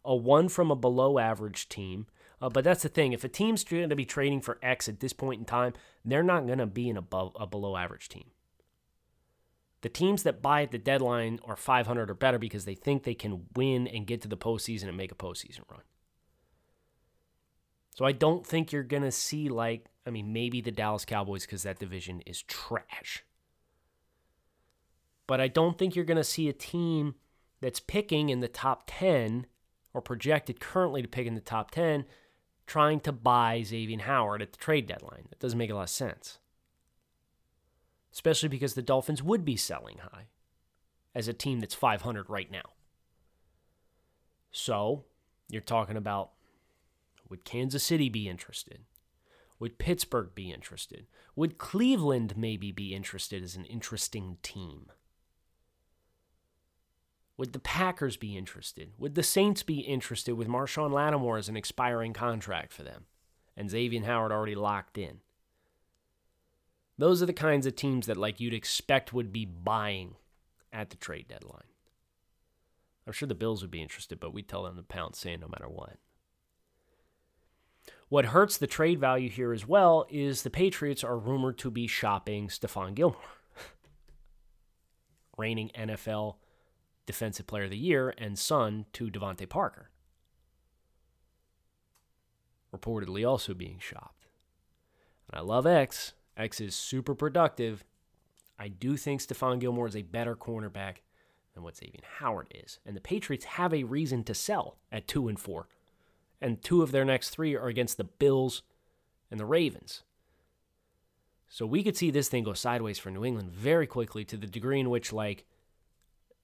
A 0.04 0.13
one 0.13 0.50
from 0.50 0.71
a 0.71 0.76
below 0.76 1.19
average 1.19 1.69
team. 1.69 2.06
Uh, 2.41 2.50
but 2.50 2.65
that's 2.65 2.84
the 2.84 2.89
thing. 2.89 3.13
If 3.13 3.24
a 3.24 3.30
team's 3.30 3.63
going 3.63 3.88
to 3.88 3.95
be 3.95 4.04
trading 4.04 4.41
for 4.41 4.60
X 4.62 4.89
at 4.89 5.00
this 5.00 5.13
point 5.13 5.39
in 5.39 5.45
time, 5.45 5.71
they're 6.04 6.21
not 6.21 6.45
going 6.45 6.60
to 6.60 6.65
be 6.65 6.89
an 6.89 6.97
above 6.97 7.32
a 7.39 7.47
below 7.47 7.78
average 7.78 8.10
team. 8.10 8.26
The 9.84 9.89
teams 9.89 10.24
that 10.24 10.41
buy 10.41 10.63
at 10.63 10.71
the 10.71 10.78
deadline 10.78 11.39
are 11.45 11.56
500 11.56 12.10
or 12.10 12.13
better 12.13 12.38
because 12.38 12.65
they 12.65 12.76
think 12.76 13.04
they 13.04 13.13
can 13.13 13.45
win 13.56 13.88
and 13.88 14.06
get 14.06 14.21
to 14.24 14.28
the 14.28 14.36
postseason 14.36 14.89
and 14.89 14.97
make 14.97 15.13
a 15.13 15.15
postseason 15.15 15.62
run. 15.71 15.84
So 17.93 18.06
I 18.06 18.13
don't 18.13 18.45
think 18.45 18.71
you're 18.71 18.84
going 18.84 19.04
to 19.04 19.12
see, 19.12 19.49
like, 19.49 19.86
I 20.06 20.10
mean, 20.10 20.34
maybe 20.34 20.62
the 20.62 20.71
Dallas 20.71 21.06
Cowboys 21.06 21.45
because 21.45 21.63
that 21.63 21.80
division 21.80 22.21
is 22.25 22.41
trash. 22.43 23.23
But 25.27 25.41
I 25.41 25.47
don't 25.47 25.77
think 25.77 25.95
you're 25.95 26.06
going 26.06 26.17
to 26.17 26.23
see 26.23 26.49
a 26.49 26.54
team 26.54 27.15
that's 27.60 27.80
picking 27.80 28.30
in 28.30 28.39
the 28.39 28.47
top 28.47 28.84
10 28.88 29.45
or 29.93 30.01
projected 30.01 30.60
currently 30.60 31.01
to 31.01 31.08
pick 31.08 31.27
in 31.27 31.36
the 31.36 31.41
top 31.41 31.71
10 31.71 32.06
trying 32.65 33.01
to 33.01 33.12
buy 33.12 33.62
Xavier 33.63 33.99
Howard 33.99 34.41
at 34.41 34.54
the 34.54 34.58
trade 34.58 34.88
deadline. 34.88 35.27
That 35.30 35.39
doesn't 35.39 35.58
make 35.58 35.69
a 35.69 35.75
lot 35.75 35.84
of 35.84 35.89
sense. 35.89 36.39
Especially 38.13 38.49
because 38.49 38.73
the 38.73 38.82
Dolphins 38.82 39.21
would 39.21 39.43
be 39.43 39.58
selling 39.58 39.97
high 39.97 40.27
as 41.13 41.27
a 41.27 41.34
team 41.34 41.60
that's 41.60 41.75
500 41.75 42.30
right 42.30 42.49
now. 42.49 42.71
So 44.51 45.06
you're 45.49 45.62
talking 45.62 45.97
about 45.97 46.32
would 47.31 47.45
Kansas 47.45 47.83
City 47.83 48.09
be 48.09 48.29
interested? 48.29 48.81
Would 49.57 49.79
Pittsburgh 49.79 50.35
be 50.35 50.51
interested? 50.51 51.07
Would 51.35 51.57
Cleveland 51.57 52.35
maybe 52.35 52.71
be 52.71 52.93
interested 52.93 53.41
as 53.41 53.55
an 53.55 53.65
interesting 53.65 54.37
team? 54.43 54.91
Would 57.37 57.53
the 57.53 57.59
Packers 57.59 58.17
be 58.17 58.37
interested? 58.37 58.91
Would 58.97 59.15
the 59.15 59.23
Saints 59.23 59.63
be 59.63 59.79
interested 59.79 60.35
with 60.35 60.47
Marshon 60.47 60.91
Lattimore 60.91 61.37
as 61.37 61.49
an 61.49 61.57
expiring 61.57 62.13
contract 62.13 62.73
for 62.73 62.83
them 62.83 63.05
and 63.55 63.69
Xavier 63.69 64.03
Howard 64.03 64.31
already 64.31 64.55
locked 64.55 64.97
in? 64.97 65.21
Those 66.97 67.23
are 67.23 67.27
the 67.27 67.33
kinds 67.33 67.65
of 67.65 67.75
teams 67.75 68.05
that 68.07 68.17
like 68.17 68.39
you'd 68.39 68.53
expect 68.53 69.13
would 69.13 69.31
be 69.31 69.45
buying 69.45 70.15
at 70.73 70.89
the 70.89 70.97
trade 70.97 71.27
deadline. 71.29 71.63
I'm 73.07 73.13
sure 73.13 73.27
the 73.27 73.35
Bills 73.35 73.61
would 73.61 73.71
be 73.71 73.81
interested, 73.81 74.19
but 74.19 74.33
we 74.33 74.43
tell 74.43 74.63
them 74.63 74.75
to 74.75 74.83
pound 74.83 75.15
sand 75.15 75.41
no 75.41 75.47
matter 75.47 75.69
what. 75.69 75.97
What 78.12 78.26
hurts 78.26 78.58
the 78.58 78.67
trade 78.67 79.00
value 79.00 79.30
here 79.30 79.54
as 79.54 79.65
well 79.65 80.06
is 80.10 80.41
the 80.41 80.50
Patriots 80.50 81.02
are 81.02 81.17
rumored 81.17 81.58
to 81.60 81.71
be 81.71 81.88
shopping 81.88 82.50
Stephon 82.50 82.93
Gilmore, 82.93 83.21
reigning 85.38 85.71
NFL 85.74 86.36
Defensive 87.06 87.47
Player 87.47 87.63
of 87.63 87.69
the 87.69 87.78
Year 87.78 88.13
and 88.17 88.38
son 88.38 88.86
to 88.91 89.10
DeVante 89.10 89.47
Parker. 89.47 89.91
Reportedly 92.76 93.26
also 93.26 93.54
being 93.54 93.78
shopped. 93.80 94.28
And 95.32 95.39
I 95.39 95.41
love 95.41 95.65
X. 95.65 96.12
X 96.36 96.60
is 96.60 96.76
super 96.76 97.15
productive. 97.15 97.86
I 98.60 98.67
do 98.67 98.97
think 98.97 99.21
Stephon 99.21 99.58
Gilmore 99.58 99.88
is 99.88 99.95
a 99.95 100.02
better 100.02 100.36
cornerback 100.36 100.97
than 101.54 101.63
what 101.63 101.78
Xavier 101.78 102.02
Howard 102.19 102.54
is. 102.54 102.80
And 102.86 102.93
the 102.93 103.00
Patriots 103.00 103.45
have 103.45 103.74
a 103.74 103.86
reason 103.86 104.26
to 104.26 104.34
sell 104.34 104.80
at 104.91 105.08
2 105.08 105.30
and 105.30 105.39
4 105.39 105.69
and 106.41 106.62
two 106.62 106.82
of 106.82 106.91
their 106.91 107.06
next 107.06 107.30
three 107.30 107.56
are 107.56 107.67
against 107.67 107.97
the 107.97 108.04
Bills 108.04 108.63
and 109.30 109.39
the 109.39 109.45
Ravens. 109.45 110.04
So 111.47 111.65
we 111.65 111.84
could 111.84 111.97
see 111.97 112.12
this 112.12 112.30
thing 112.30 112.43
go 112.43 112.54
sideways 112.54 112.97
for 112.97 113.12
New 113.12 113.25
England 113.25 113.51
very 113.51 113.86
quickly 113.86 114.23
to 114.25 114.38
the 114.38 114.47
degree 114.47 114.80
in 114.80 114.89
which, 114.89 115.12
like, 115.12 115.45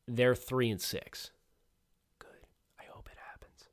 they're 0.08 0.36
three 0.36 0.70
and 0.70 0.82
six. 0.82 1.32
Good. 2.20 2.46
I 2.80 2.84
hope 2.92 3.10
it 3.12 3.18
happens. 3.32 3.70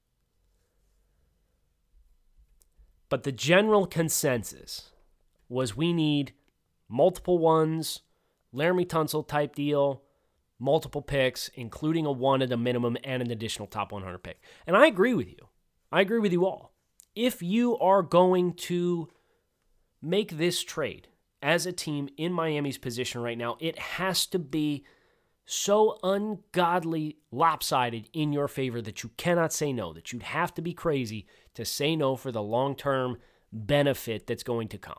But 3.08 3.24
the 3.24 3.32
general 3.32 3.86
consensus 3.86 4.90
was 5.48 5.76
we 5.76 5.92
need 5.92 6.32
multiple 6.88 7.38
ones, 7.38 8.02
Laremy 8.54 8.86
Tunsil 8.86 9.26
type 9.26 9.54
deal, 9.56 10.02
multiple 10.58 11.02
picks, 11.02 11.48
including 11.54 12.06
a 12.06 12.12
one 12.12 12.42
at 12.42 12.52
a 12.52 12.56
minimum 12.56 12.96
and 13.02 13.22
an 13.22 13.30
additional 13.30 13.66
top 13.66 13.92
100 13.92 14.18
pick. 14.18 14.40
And 14.66 14.76
I 14.76 14.86
agree 14.86 15.14
with 15.14 15.28
you. 15.28 15.48
I 15.94 16.00
agree 16.00 16.18
with 16.18 16.32
you 16.32 16.44
all. 16.44 16.72
If 17.14 17.40
you 17.40 17.78
are 17.78 18.02
going 18.02 18.54
to 18.54 19.08
make 20.02 20.38
this 20.38 20.64
trade 20.64 21.06
as 21.40 21.66
a 21.66 21.72
team 21.72 22.08
in 22.16 22.32
Miami's 22.32 22.78
position 22.78 23.20
right 23.20 23.38
now, 23.38 23.56
it 23.60 23.78
has 23.78 24.26
to 24.26 24.40
be 24.40 24.84
so 25.46 26.00
ungodly 26.02 27.18
lopsided 27.30 28.08
in 28.12 28.32
your 28.32 28.48
favor 28.48 28.82
that 28.82 29.04
you 29.04 29.10
cannot 29.16 29.52
say 29.52 29.72
no, 29.72 29.92
that 29.92 30.12
you'd 30.12 30.24
have 30.24 30.52
to 30.54 30.62
be 30.62 30.72
crazy 30.72 31.28
to 31.54 31.64
say 31.64 31.94
no 31.94 32.16
for 32.16 32.32
the 32.32 32.42
long 32.42 32.74
term 32.74 33.18
benefit 33.52 34.26
that's 34.26 34.42
going 34.42 34.66
to 34.66 34.78
come. 34.78 34.98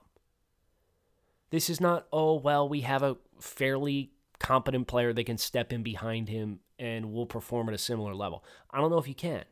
This 1.50 1.70
is 1.70 1.82
not, 1.82 2.08
oh, 2.14 2.36
well, 2.36 2.70
we 2.70 2.82
have 2.82 3.04
a 3.04 3.18
fairly 3.42 4.12
competent 4.40 4.88
player 4.88 5.12
that 5.12 5.26
can 5.26 5.38
step 5.38 5.74
in 5.74 5.84
behind 5.84 6.30
him 6.30 6.62
and 6.80 7.12
will 7.12 7.26
perform 7.26 7.68
at 7.68 7.76
a 7.76 7.78
similar 7.78 8.16
level. 8.16 8.46
I 8.72 8.80
don't 8.80 8.92
know 8.92 8.98
if 8.98 9.10
you 9.10 9.16
can. 9.16 9.44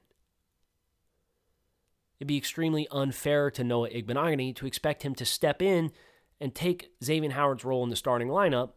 It'd 2.24 2.30
be 2.30 2.38
extremely 2.38 2.88
unfair 2.90 3.52
to 3.52 3.66
Noah 3.66 3.90
Igbinoghene 3.90 4.56
to 4.56 4.66
expect 4.66 5.04
him 5.04 5.14
to 5.16 5.26
step 5.26 5.62
in 5.62 5.92
and 6.40 6.56
take 6.56 6.94
Xavier 7.04 7.32
Howard's 7.32 7.66
role 7.66 7.84
in 7.84 7.90
the 7.90 7.98
starting 7.98 8.30
lineup 8.30 8.70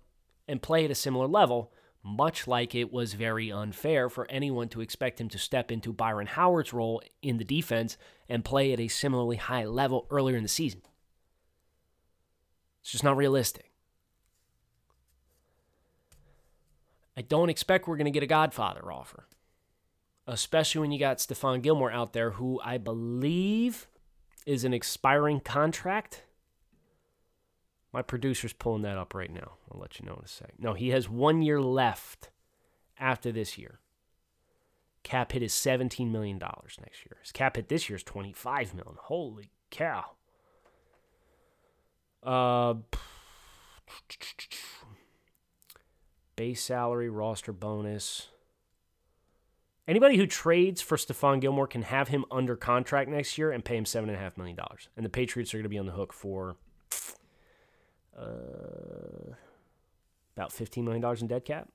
and 0.49 0.61
play 0.61 0.85
at 0.85 0.91
a 0.91 0.97
similar 0.97 1.29
level, 1.29 1.73
much 2.03 2.49
like 2.49 2.75
it 2.75 2.93
was 2.93 3.15
very 3.15 3.53
unfair 3.53 4.09
for 4.09 4.29
anyone 4.33 4.69
to 4.71 4.81
expect 4.81 5.21
him 5.21 5.29
to 5.29 5.39
step 5.39 5.71
into 5.71 5.93
Byron 5.93 6.27
Howard's 6.27 6.73
role 6.73 7.01
in 7.23 7.39
the 7.39 7.45
defense 7.45 7.97
and 8.29 8.45
play 8.45 8.73
at 8.73 8.81
a 8.81 8.89
similarly 8.89 9.37
high 9.37 9.65
level 9.65 10.09
earlier 10.11 10.37
in 10.37 10.43
the 10.43 10.49
season. 10.49 10.83
It's 12.81 12.91
just 12.91 13.05
not 13.05 13.17
realistic. 13.17 13.71
I 17.17 17.23
don't 17.23 17.49
expect 17.49 17.87
we're 17.87 17.97
going 17.97 18.07
to 18.07 18.11
get 18.11 18.25
a 18.25 18.27
Godfather 18.27 18.91
offer, 18.91 19.29
especially 20.27 20.81
when 20.81 20.93
you 20.93 20.99
got 20.99 21.19
Stephon 21.19 21.62
Gilmore 21.62 21.93
out 21.93 22.12
there, 22.12 22.33
who 22.33 22.61
I 22.65 22.79
believe 22.79 23.87
is 24.45 24.65
an 24.65 24.75
expiring 24.75 25.41
contract. 25.41 26.25
My 27.93 28.03
producer's 28.03 28.53
pulling 28.53 28.83
that 28.83 28.99
up 28.99 29.15
right 29.15 29.33
now. 29.33 29.53
I'll 29.71 29.81
let 29.81 29.99
you 29.99 30.07
know 30.07 30.15
in 30.15 30.25
a 30.25 30.29
sec. 30.29 30.55
No, 30.59 30.75
he 30.75 30.91
has 30.91 31.09
one 31.09 31.43
year 31.43 31.61
left 31.61 32.31
after 32.99 33.33
this 33.33 33.57
year. 33.57 33.81
Cap 35.03 35.33
hit 35.33 35.43
is 35.43 35.53
$17 35.53 36.11
million 36.11 36.39
next 36.39 37.05
year. 37.05 37.17
His 37.23 37.33
cap 37.33 37.57
hit 37.57 37.69
this 37.69 37.89
year 37.89 37.97
is 37.97 38.03
25 38.03 38.75
million. 38.75 38.97
Holy 39.03 39.51
cow. 39.71 40.05
Uh, 42.23 42.75
base 46.35 46.61
salary, 46.61 47.09
roster 47.09 47.53
bonus. 47.53 48.29
Anybody 49.88 50.16
who 50.16 50.27
trades 50.27 50.81
for 50.81 50.96
Stephon 50.96 51.40
Gilmore 51.40 51.68
can 51.68 51.83
have 51.83 52.09
him 52.09 52.25
under 52.31 52.57
contract 52.57 53.09
next 53.09 53.38
year 53.38 53.53
and 53.53 53.64
pay 53.64 53.77
him 53.77 53.85
$7.5 53.85 54.37
million. 54.37 54.59
And 54.96 55.07
the 55.07 55.11
Patriots 55.11 55.55
are 55.55 55.59
going 55.59 55.64
to 55.64 55.68
be 55.68 55.79
on 55.79 55.87
the 55.87 55.92
hook 55.92 56.12
for 56.12 56.57
uh, 58.18 59.35
about 60.37 60.51
$15 60.51 60.83
million 60.83 61.05
in 61.20 61.27
dead 61.29 61.44
cap. 61.44 61.68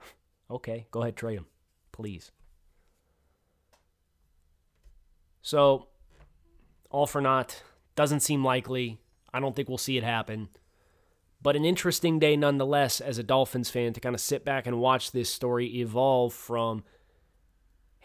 okay, 0.50 0.86
go 0.90 1.00
ahead, 1.00 1.16
trade 1.16 1.38
him, 1.38 1.46
please. 1.90 2.32
So, 5.40 5.86
all 6.90 7.06
for 7.06 7.20
naught. 7.20 7.62
Doesn't 7.94 8.20
seem 8.20 8.44
likely. 8.44 8.98
I 9.32 9.40
don't 9.40 9.56
think 9.56 9.68
we'll 9.68 9.78
see 9.78 9.96
it 9.96 10.04
happen. 10.04 10.48
But 11.40 11.56
an 11.56 11.64
interesting 11.64 12.18
day 12.18 12.36
nonetheless 12.36 13.00
as 13.00 13.18
a 13.18 13.22
Dolphins 13.22 13.70
fan 13.70 13.92
to 13.92 14.00
kind 14.00 14.14
of 14.14 14.20
sit 14.20 14.44
back 14.44 14.66
and 14.66 14.80
watch 14.80 15.12
this 15.12 15.30
story 15.30 15.80
evolve 15.80 16.34
from, 16.34 16.84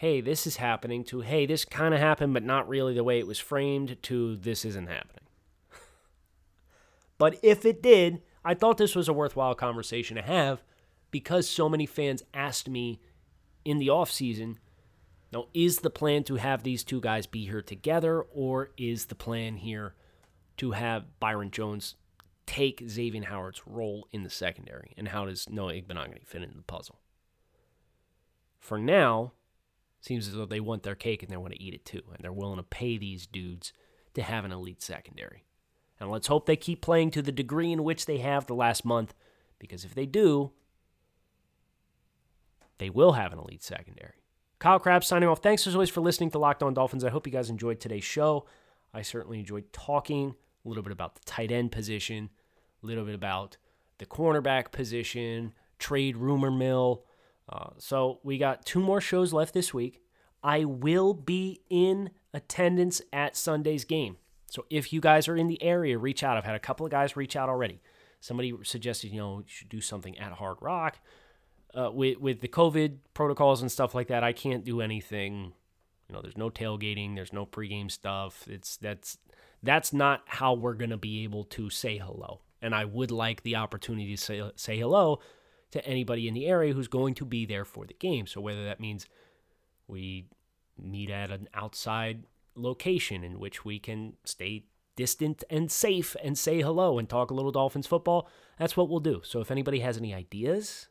hey, 0.01 0.19
this 0.19 0.47
is 0.47 0.57
happening, 0.57 1.03
to, 1.03 1.21
hey, 1.21 1.45
this 1.45 1.63
kind 1.63 1.93
of 1.93 1.99
happened, 1.99 2.33
but 2.33 2.41
not 2.41 2.67
really 2.67 2.95
the 2.95 3.03
way 3.03 3.19
it 3.19 3.27
was 3.27 3.37
framed, 3.37 4.01
to, 4.01 4.35
this 4.35 4.65
isn't 4.65 4.87
happening. 4.87 5.27
but 7.19 7.37
if 7.43 7.65
it 7.65 7.83
did, 7.83 8.23
I 8.43 8.55
thought 8.55 8.79
this 8.79 8.95
was 8.95 9.07
a 9.07 9.13
worthwhile 9.13 9.53
conversation 9.53 10.15
to 10.15 10.23
have 10.23 10.63
because 11.11 11.47
so 11.47 11.69
many 11.69 11.85
fans 11.85 12.23
asked 12.33 12.67
me 12.67 12.99
in 13.63 13.77
the 13.77 13.89
offseason, 13.89 14.55
now, 15.31 15.45
is 15.53 15.77
the 15.77 15.91
plan 15.91 16.23
to 16.23 16.37
have 16.37 16.63
these 16.63 16.83
two 16.83 16.99
guys 16.99 17.27
be 17.27 17.45
here 17.45 17.61
together, 17.61 18.23
or 18.33 18.71
is 18.79 19.05
the 19.05 19.13
plan 19.13 19.57
here 19.57 19.93
to 20.57 20.71
have 20.71 21.19
Byron 21.19 21.51
Jones 21.51 21.93
take 22.47 22.81
Xavier 22.89 23.25
Howard's 23.25 23.67
role 23.67 24.07
in 24.11 24.23
the 24.23 24.31
secondary? 24.31 24.95
And 24.97 25.09
how 25.09 25.25
does 25.25 25.47
Noah 25.47 25.73
Igbinoghene 25.73 26.25
fit 26.25 26.41
into 26.41 26.57
the 26.57 26.63
puzzle? 26.63 26.97
For 28.59 28.79
now, 28.79 29.33
seems 30.01 30.27
as 30.27 30.33
though 30.33 30.45
they 30.45 30.59
want 30.59 30.83
their 30.83 30.95
cake 30.95 31.23
and 31.23 31.31
they 31.31 31.37
want 31.37 31.53
to 31.53 31.61
eat 31.61 31.73
it 31.73 31.85
too. 31.85 32.01
And 32.13 32.17
they're 32.19 32.33
willing 32.33 32.57
to 32.57 32.63
pay 32.63 32.97
these 32.97 33.25
dudes 33.25 33.71
to 34.15 34.21
have 34.21 34.43
an 34.43 34.51
elite 34.51 34.81
secondary. 34.81 35.45
And 35.99 36.09
let's 36.09 36.27
hope 36.27 36.45
they 36.45 36.55
keep 36.55 36.81
playing 36.81 37.11
to 37.11 37.21
the 37.21 37.31
degree 37.31 37.71
in 37.71 37.83
which 37.83 38.07
they 38.07 38.17
have 38.17 38.47
the 38.47 38.55
last 38.55 38.83
month, 38.83 39.13
because 39.59 39.85
if 39.85 39.93
they 39.93 40.07
do, 40.07 40.51
they 42.79 42.89
will 42.89 43.11
have 43.13 43.31
an 43.31 43.39
elite 43.39 43.63
secondary. 43.63 44.15
Kyle 44.57 44.79
Crabbs 44.79 45.07
signing 45.07 45.29
off. 45.29 45.41
Thanks 45.41 45.65
as 45.67 45.75
always 45.75 45.91
for 45.91 46.01
listening 46.01 46.31
to 46.31 46.39
Locked 46.39 46.63
On 46.63 46.73
Dolphins. 46.73 47.03
I 47.03 47.09
hope 47.09 47.27
you 47.27 47.33
guys 47.33 47.49
enjoyed 47.49 47.79
today's 47.79 48.03
show. 48.03 48.47
I 48.93 49.03
certainly 49.03 49.39
enjoyed 49.39 49.71
talking 49.71 50.35
a 50.65 50.67
little 50.67 50.83
bit 50.83 50.91
about 50.91 51.15
the 51.15 51.21
tight 51.25 51.51
end 51.51 51.71
position, 51.71 52.29
a 52.83 52.85
little 52.85 53.05
bit 53.05 53.15
about 53.15 53.57
the 53.99 54.05
cornerback 54.07 54.71
position, 54.71 55.53
trade 55.77 56.17
rumor 56.17 56.51
mill. 56.51 57.05
Uh, 57.51 57.71
so 57.77 58.19
we 58.23 58.37
got 58.37 58.65
two 58.65 58.79
more 58.79 59.01
shows 59.01 59.33
left 59.33 59.53
this 59.53 59.73
week. 59.73 60.01
I 60.43 60.65
will 60.65 61.13
be 61.13 61.61
in 61.69 62.11
attendance 62.33 63.01
at 63.11 63.35
Sunday's 63.35 63.83
game. 63.83 64.17
So 64.49 64.65
if 64.69 64.91
you 64.91 65.01
guys 65.01 65.27
are 65.27 65.35
in 65.35 65.47
the 65.47 65.61
area, 65.61 65.97
reach 65.97 66.23
out. 66.23 66.37
I've 66.37 66.45
had 66.45 66.55
a 66.55 66.59
couple 66.59 66.85
of 66.85 66.91
guys 66.91 67.15
reach 67.15 67.35
out 67.35 67.49
already. 67.49 67.81
Somebody 68.19 68.53
suggested, 68.63 69.11
you 69.11 69.19
know, 69.19 69.39
you 69.39 69.45
should 69.47 69.69
do 69.69 69.81
something 69.81 70.17
at 70.17 70.33
Hard 70.33 70.57
Rock. 70.61 70.99
Uh, 71.73 71.89
with 71.89 72.17
with 72.17 72.41
the 72.41 72.49
COVID 72.49 72.97
protocols 73.13 73.61
and 73.61 73.71
stuff 73.71 73.95
like 73.95 74.07
that, 74.07 74.23
I 74.23 74.33
can't 74.33 74.65
do 74.65 74.81
anything. 74.81 75.53
You 76.09 76.15
know, 76.15 76.21
there's 76.21 76.37
no 76.37 76.49
tailgating, 76.49 77.15
there's 77.15 77.31
no 77.31 77.45
pregame 77.45 77.89
stuff. 77.89 78.45
It's 78.49 78.75
that's 78.75 79.17
that's 79.63 79.93
not 79.93 80.23
how 80.25 80.53
we're 80.53 80.73
to 80.89 80.97
be 80.97 81.23
able 81.23 81.45
to 81.45 81.69
say 81.69 81.97
hello. 81.97 82.41
And 82.61 82.75
I 82.75 82.85
would 82.85 83.09
like 83.09 83.43
the 83.43 83.55
opportunity 83.55 84.15
to 84.15 84.21
say, 84.21 84.51
say 84.55 84.77
hello 84.77 85.21
to 85.71 85.85
anybody 85.85 86.27
in 86.27 86.33
the 86.33 86.47
area 86.47 86.73
who's 86.73 86.87
going 86.87 87.13
to 87.15 87.25
be 87.25 87.45
there 87.45 87.65
for 87.65 87.85
the 87.85 87.93
game. 87.93 88.27
So 88.27 88.41
whether 88.41 88.63
that 88.65 88.79
means 88.79 89.05
we 89.87 90.25
meet 90.77 91.09
at 91.09 91.31
an 91.31 91.47
outside 91.53 92.23
location 92.55 93.23
in 93.23 93.39
which 93.39 93.63
we 93.63 93.79
can 93.79 94.13
stay 94.25 94.65
distant 94.95 95.43
and 95.49 95.71
safe 95.71 96.15
and 96.23 96.37
say 96.37 96.61
hello 96.61 96.99
and 96.99 97.07
talk 97.07 97.31
a 97.31 97.33
little 97.33 97.51
Dolphins 97.51 97.87
football, 97.87 98.29
that's 98.59 98.75
what 98.75 98.89
we'll 98.89 98.99
do. 98.99 99.21
So 99.23 99.39
if 99.39 99.51
anybody 99.51 99.79
has 99.79 99.97
any 99.97 100.13
ideas, 100.13 100.87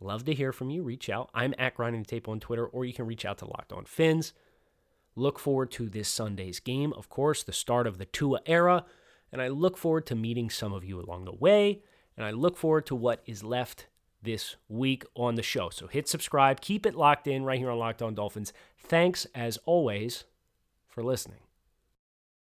love 0.00 0.24
to 0.24 0.34
hear 0.34 0.52
from 0.52 0.70
you. 0.70 0.82
Reach 0.82 1.10
out. 1.10 1.30
I'm 1.34 1.54
at 1.58 1.74
Grinding 1.74 2.02
the 2.02 2.08
Tape 2.08 2.28
on 2.28 2.40
Twitter, 2.40 2.66
or 2.66 2.84
you 2.84 2.94
can 2.94 3.06
reach 3.06 3.24
out 3.24 3.38
to 3.38 3.46
Locked 3.46 3.72
On 3.72 3.84
Fins. 3.84 4.32
Look 5.14 5.38
forward 5.38 5.70
to 5.72 5.88
this 5.88 6.08
Sunday's 6.08 6.60
game, 6.60 6.92
of 6.94 7.08
course, 7.08 7.42
the 7.42 7.52
start 7.52 7.86
of 7.86 7.98
the 7.98 8.06
Tua 8.06 8.40
era, 8.46 8.86
and 9.32 9.42
I 9.42 9.48
look 9.48 9.76
forward 9.76 10.06
to 10.06 10.14
meeting 10.14 10.48
some 10.48 10.72
of 10.72 10.84
you 10.84 11.00
along 11.00 11.24
the 11.24 11.34
way, 11.34 11.82
and 12.16 12.24
I 12.24 12.30
look 12.30 12.56
forward 12.56 12.86
to 12.86 12.94
what 12.94 13.22
is 13.26 13.44
left 13.44 13.86
this 14.22 14.56
week 14.68 15.04
on 15.14 15.34
the 15.34 15.42
show. 15.42 15.70
So 15.70 15.86
hit 15.86 16.08
subscribe, 16.08 16.60
keep 16.60 16.86
it 16.86 16.94
locked 16.94 17.26
in 17.26 17.44
right 17.44 17.58
here 17.58 17.70
on 17.70 17.78
Locked 17.78 18.02
On 18.02 18.14
Dolphins. 18.14 18.52
Thanks 18.78 19.26
as 19.34 19.58
always 19.66 20.24
for 20.88 21.02
listening. 21.02 21.40